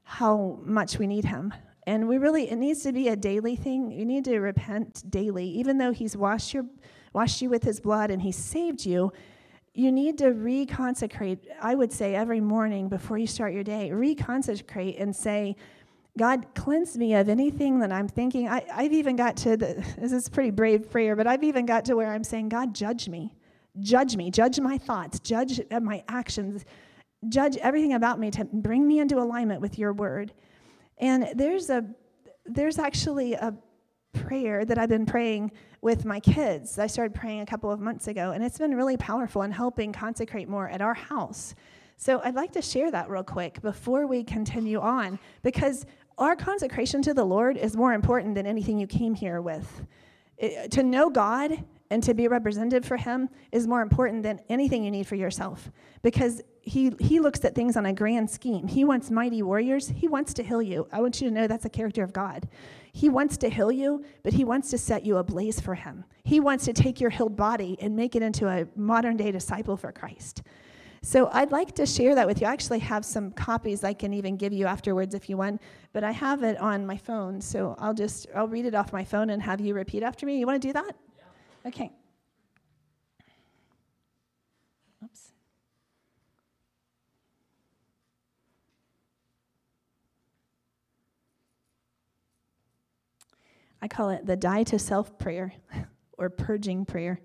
[0.04, 1.52] how much we need him.
[1.86, 3.90] And we really, it needs to be a daily thing.
[3.90, 5.46] You need to repent daily.
[5.46, 6.64] Even though he's washed, your,
[7.12, 9.12] washed you with his blood and he saved you,
[9.74, 13.90] you need to reconsecrate, I would say, every morning before you start your day.
[13.92, 15.56] Reconsecrate and say,
[16.16, 18.48] God, cleanse me of anything that I'm thinking.
[18.48, 21.84] I, have even got to, the, this is pretty brave prayer, but I've even got
[21.86, 23.34] to where I'm saying, God, judge me.
[23.80, 24.30] Judge me.
[24.30, 25.18] Judge my thoughts.
[25.18, 26.64] Judge my actions
[27.28, 30.32] judge everything about me to bring me into alignment with your word.
[30.98, 31.84] And there's a
[32.46, 33.54] there's actually a
[34.12, 35.50] prayer that I've been praying
[35.80, 36.78] with my kids.
[36.78, 39.92] I started praying a couple of months ago, and it's been really powerful in helping
[39.92, 41.54] consecrate more at our house.
[41.96, 45.86] So I'd like to share that real quick before we continue on, because
[46.18, 49.86] our consecration to the Lord is more important than anything you came here with.
[50.38, 54.84] It, to know God and to be represented for Him is more important than anything
[54.84, 55.70] you need for yourself,
[56.02, 58.66] because he, he looks at things on a grand scheme.
[58.66, 59.88] He wants mighty warriors.
[59.88, 60.88] He wants to heal you.
[60.90, 62.48] I want you to know that's a character of God.
[62.90, 66.04] He wants to heal you, but he wants to set you ablaze for him.
[66.22, 69.76] He wants to take your healed body and make it into a modern day disciple
[69.76, 70.42] for Christ.
[71.04, 72.46] So I'd like to share that with you.
[72.46, 75.60] I actually have some copies I can even give you afterwards if you want,
[75.92, 77.42] but I have it on my phone.
[77.42, 80.38] So I'll just I'll read it off my phone and have you repeat after me.
[80.38, 80.96] You want to do that?
[81.18, 81.68] Yeah.
[81.68, 81.90] Okay.
[93.82, 95.52] I call it the die to self prayer
[96.16, 97.20] or purging prayer.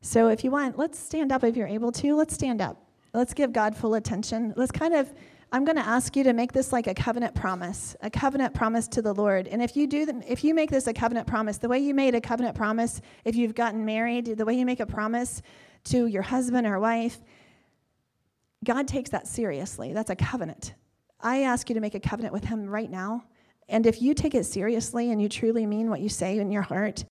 [0.00, 2.16] So if you want, let's stand up if you're able to.
[2.16, 2.83] Let's stand up.
[3.14, 4.52] Let's give God full attention.
[4.56, 5.12] Let's kind of
[5.52, 8.88] I'm going to ask you to make this like a covenant promise, a covenant promise
[8.88, 9.46] to the Lord.
[9.46, 12.16] And if you do, if you make this a covenant promise, the way you made
[12.16, 15.42] a covenant promise, if you've gotten married, the way you make a promise
[15.84, 17.20] to your husband or wife,
[18.64, 19.92] God takes that seriously.
[19.92, 20.74] That's a covenant.
[21.20, 23.22] I ask you to make a covenant with Him right now
[23.68, 26.62] and if you take it seriously and you truly mean what you say in your
[26.62, 27.04] heart,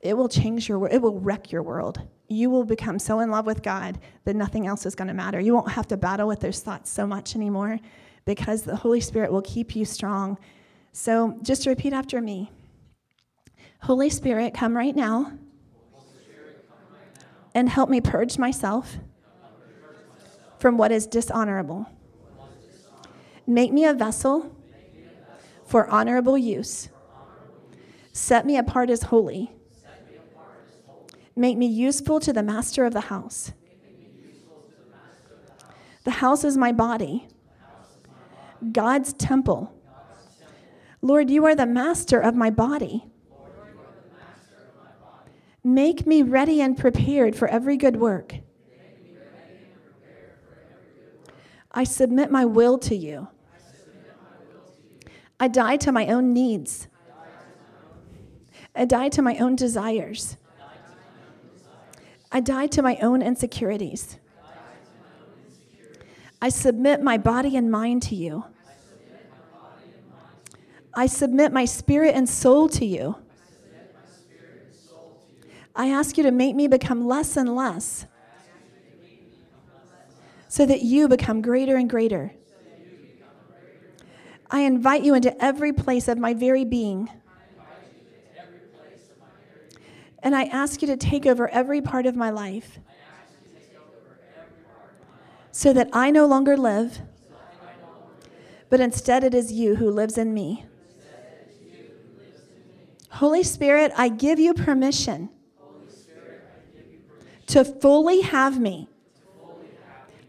[0.00, 0.94] it will change your world.
[0.94, 2.00] It will wreck your world.
[2.28, 5.40] You will become so in love with God that nothing else is going to matter.
[5.40, 7.78] You won't have to battle with those thoughts so much anymore
[8.24, 10.38] because the Holy Spirit will keep you strong.
[10.92, 12.50] So just repeat after me
[13.82, 15.32] Holy Spirit, come right now
[17.54, 18.96] and help me purge myself
[20.58, 21.86] from what is dishonorable.
[23.46, 24.56] Make me a vessel
[25.64, 26.88] for honorable use.
[28.12, 29.55] Set me apart as holy.
[31.36, 33.52] Make me useful to the master of the house.
[36.04, 37.28] The house is my body,
[38.72, 39.74] God's temple.
[41.02, 43.04] Lord, you are the master of my body.
[45.62, 48.36] Make me ready and prepared for every good work.
[51.72, 53.28] I submit my will to you.
[55.38, 56.88] I die to my own needs.
[58.74, 60.38] I die to my own desires.
[62.30, 64.18] I die to my own insecurities.
[66.40, 68.44] I submit my body and mind to you.
[70.94, 73.16] I submit my spirit and soul to you.
[75.74, 78.06] I ask you to make me become less and less
[80.48, 82.32] so that you become greater and greater.
[84.50, 87.10] I invite you into every place of my very being.
[90.26, 92.80] And I ask you to take over every part of my life
[95.52, 96.98] so that I no longer live,
[98.68, 100.64] but instead it is you who lives in me.
[103.10, 105.28] Holy Spirit, I give you permission
[107.46, 108.88] to fully have me.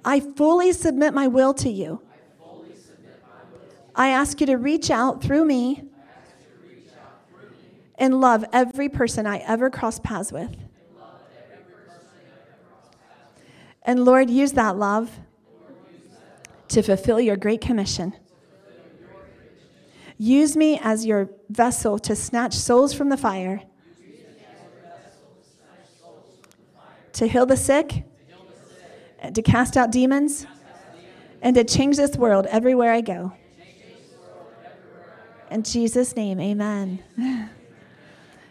[0.06, 2.04] I fully submit my will to you.
[3.96, 5.86] I ask you to reach out through me
[7.98, 10.56] and love every person I ever cross paths with.
[13.84, 15.10] And Lord, use that love
[16.68, 18.14] to fulfill your great commission.
[20.18, 23.62] Use me as your vessel to snatch souls from the fire,
[27.14, 28.04] to heal the sick,
[29.20, 30.46] and to cast out demons,
[31.42, 33.34] and to change this world everywhere I go.
[35.50, 37.50] In Jesus' name, amen.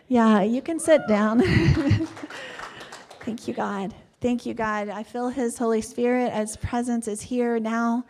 [0.09, 1.41] Yeah, you can sit down.
[3.23, 3.93] Thank you, God.
[4.21, 4.89] Thank you, God.
[4.89, 8.05] I feel His Holy Spirit, His presence is here now.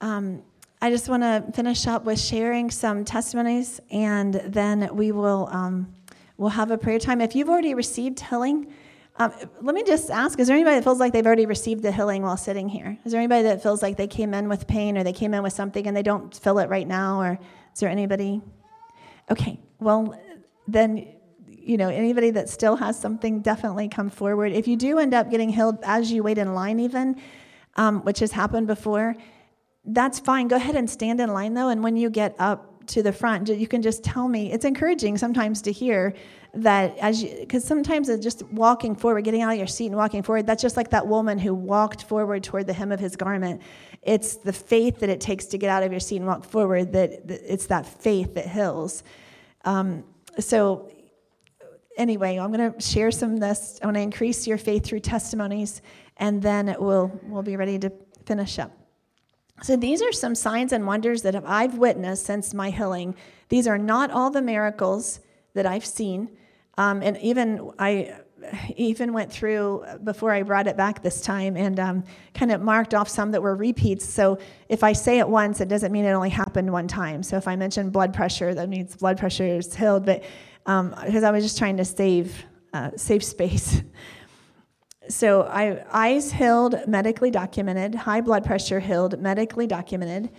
[0.00, 0.42] Um,
[0.80, 5.94] I just want to finish up with sharing some testimonies, and then we will um,
[6.38, 7.20] we'll have a prayer time.
[7.20, 8.72] If you've already received healing,
[9.16, 11.92] um, let me just ask: Is there anybody that feels like they've already received the
[11.92, 12.96] healing while sitting here?
[13.04, 15.42] Is there anybody that feels like they came in with pain, or they came in
[15.42, 17.20] with something and they don't feel it right now?
[17.20, 17.38] Or
[17.74, 18.40] is there anybody?
[19.30, 19.60] Okay.
[19.80, 20.18] Well,
[20.68, 21.08] then
[21.46, 24.52] you know anybody that still has something definitely come forward.
[24.52, 27.20] If you do end up getting healed as you wait in line even
[27.76, 29.14] um, which has happened before
[29.84, 30.48] that's fine.
[30.48, 33.48] Go ahead and stand in line though and when you get up to the front
[33.48, 34.52] you can just tell me.
[34.52, 36.14] It's encouraging sometimes to hear
[36.54, 39.96] that as you because sometimes it's just walking forward getting out of your seat and
[39.96, 40.46] walking forward.
[40.46, 43.62] That's just like that woman who walked forward toward the hem of his garment.
[44.02, 46.92] It's the faith that it takes to get out of your seat and walk forward
[46.92, 49.04] that, that it's that faith that heals.
[49.64, 50.04] Um,
[50.38, 50.90] so
[51.96, 53.78] anyway, I'm going to share some of this.
[53.82, 55.82] I want to increase your faith through testimonies,
[56.16, 57.92] and then we'll, we'll be ready to
[58.24, 58.72] finish up.
[59.62, 63.14] So, these are some signs and wonders that I've witnessed since my healing.
[63.50, 65.20] These are not all the miracles
[65.52, 66.30] that I've seen.
[66.78, 68.20] Um, and even I
[68.76, 72.94] even went through before I brought it back this time and um, kind of marked
[72.94, 74.04] off some that were repeats.
[74.04, 74.38] So
[74.68, 77.22] if I say it once, it doesn't mean it only happened one time.
[77.22, 80.06] So if I mention blood pressure, that means blood pressure is healed.
[80.06, 80.22] But
[80.64, 83.82] because um, I was just trying to save uh, save space.
[85.08, 87.96] So I eyes healed, medically documented.
[87.96, 90.30] High blood pressure healed, medically documented.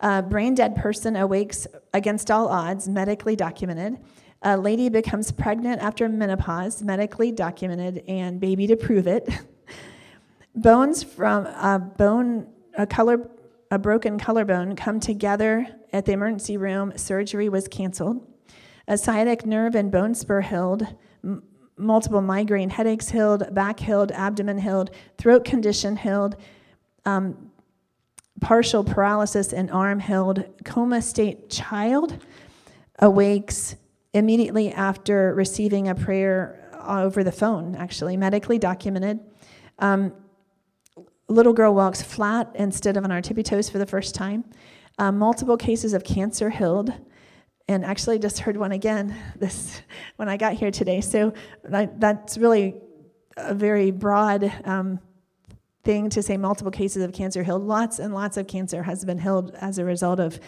[0.00, 3.98] Uh, brain dead person awakes against all odds, medically documented.
[4.42, 9.28] A lady becomes pregnant after menopause, medically documented, and baby to prove it.
[10.54, 13.28] Bones from a bone, a color,
[13.70, 16.92] a broken collarbone come together at the emergency room.
[16.96, 18.26] Surgery was canceled.
[18.88, 20.86] A sciatic nerve and bone spur healed,
[21.24, 21.42] m-
[21.76, 26.36] multiple migraine headaches healed, back healed, abdomen healed, throat condition healed,
[27.04, 27.50] um,
[28.40, 32.22] partial paralysis in arm healed, coma state child
[33.00, 33.76] awakes
[34.16, 39.20] immediately after receiving a prayer over the phone, actually, medically documented.
[39.78, 40.14] Um,
[41.28, 44.44] little girl walks flat instead of on our tippy toes for the first time.
[44.98, 46.92] Uh, multiple cases of cancer healed
[47.68, 49.82] and actually just heard one again this
[50.16, 51.00] when I got here today.
[51.02, 52.76] So that's really
[53.36, 54.98] a very broad um,
[55.84, 56.38] thing to say.
[56.38, 57.66] Multiple cases of cancer healed.
[57.66, 60.40] Lots and lots of cancer has been healed as a result of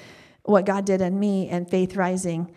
[0.45, 2.51] what God did in me and faith rising.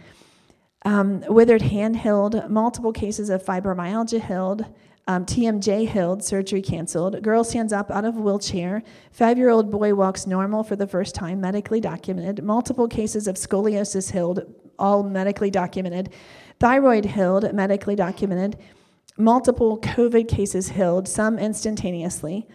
[0.84, 2.50] Um, withered hand healed.
[2.50, 4.66] Multiple cases of fibromyalgia healed.
[5.08, 7.22] Um, TMJ healed, surgery canceled.
[7.22, 8.84] Girl stands up out of wheelchair.
[9.12, 12.44] Five year old boy walks normal for the first time, medically documented.
[12.44, 14.44] Multiple cases of scoliosis healed,
[14.78, 16.14] all medically documented.
[16.60, 18.58] Thyroid healed, medically documented.
[19.18, 22.48] Multiple COVID cases healed, some instantaneously.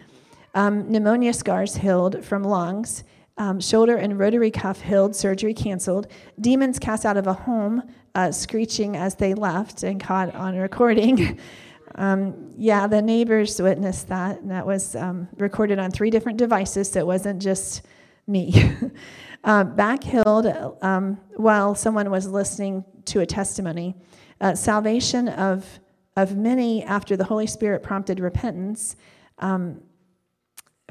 [0.55, 3.03] Um, pneumonia scars healed from lungs.
[3.39, 6.07] Um, shoulder and rotary cuff healed, surgery canceled.
[6.39, 7.83] Demons cast out of a home,
[8.15, 11.39] uh, screeching as they left and caught on recording.
[11.95, 16.89] um, yeah, the neighbors witnessed that, and that was um, recorded on three different devices,
[16.89, 17.83] so it wasn't just
[18.25, 18.73] me.
[19.43, 20.47] uh, back healed
[20.81, 23.95] um, while someone was listening to a testimony.
[24.41, 25.79] Uh, salvation of,
[26.15, 28.95] of many after the Holy Spirit prompted repentance.
[29.39, 29.81] Um,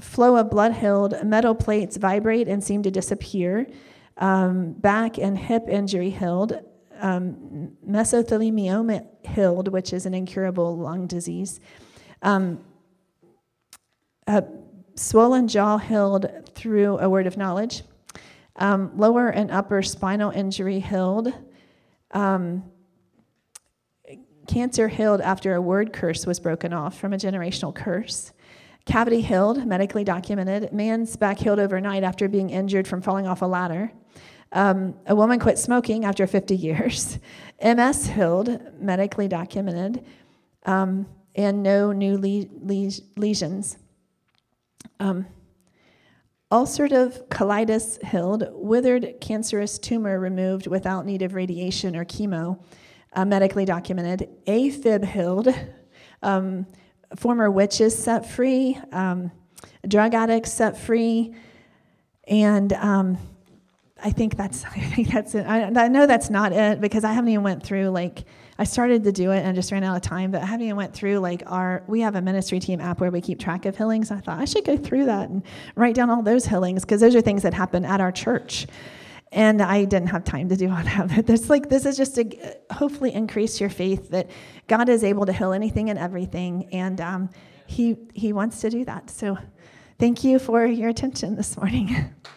[0.01, 3.67] flow of blood healed, metal plates vibrate and seem to disappear,
[4.19, 6.61] um, back and hip injury healed,
[7.01, 11.61] um, mesothelioma healed, which is an incurable lung disease,
[12.23, 12.61] um,
[14.97, 17.83] swollen jaw healed through a word of knowledge,
[18.57, 21.33] um, lower and upper spinal injury healed.
[22.13, 22.65] Um,
[24.47, 28.33] cancer healed after a word curse was broken off from a generational curse.
[28.87, 30.73] Cavity healed, medically documented.
[30.73, 33.93] Man's back healed overnight after being injured from falling off a ladder.
[34.53, 37.19] Um, a woman quit smoking after 50 years.
[37.63, 40.05] MS healed, medically documented,
[40.65, 43.77] um, and no new le- le- lesions.
[45.01, 45.27] Um,
[46.53, 52.63] ulcerative colitis healed, withered cancerous tumor removed without need of radiation or chemo,
[53.15, 54.29] uh, medically documented.
[54.47, 55.49] AFib healed.
[57.17, 59.31] Former witches set free, um,
[59.87, 61.35] drug addicts set free,
[62.29, 63.19] and um,
[64.03, 65.47] I think that's I think that's it.
[65.47, 68.25] I, I, know that's not it because I haven't even went through like
[68.59, 70.77] I started to do it and just ran out of time, but I haven't even
[70.77, 73.77] went through like our we have a ministry team app where we keep track of
[73.77, 74.11] healings.
[74.11, 75.43] I thought I should go through that and
[75.75, 78.67] write down all those healings because those are things that happen at our church.
[79.37, 81.27] And I didn't have time to do all that.
[81.27, 84.31] There's like this is just to hopefully increase your faith that
[84.67, 87.31] God is able to heal anything and everything, and um,
[87.67, 89.11] He He wants to do that.
[89.11, 89.37] So,
[89.99, 92.15] thank you for your attention this morning.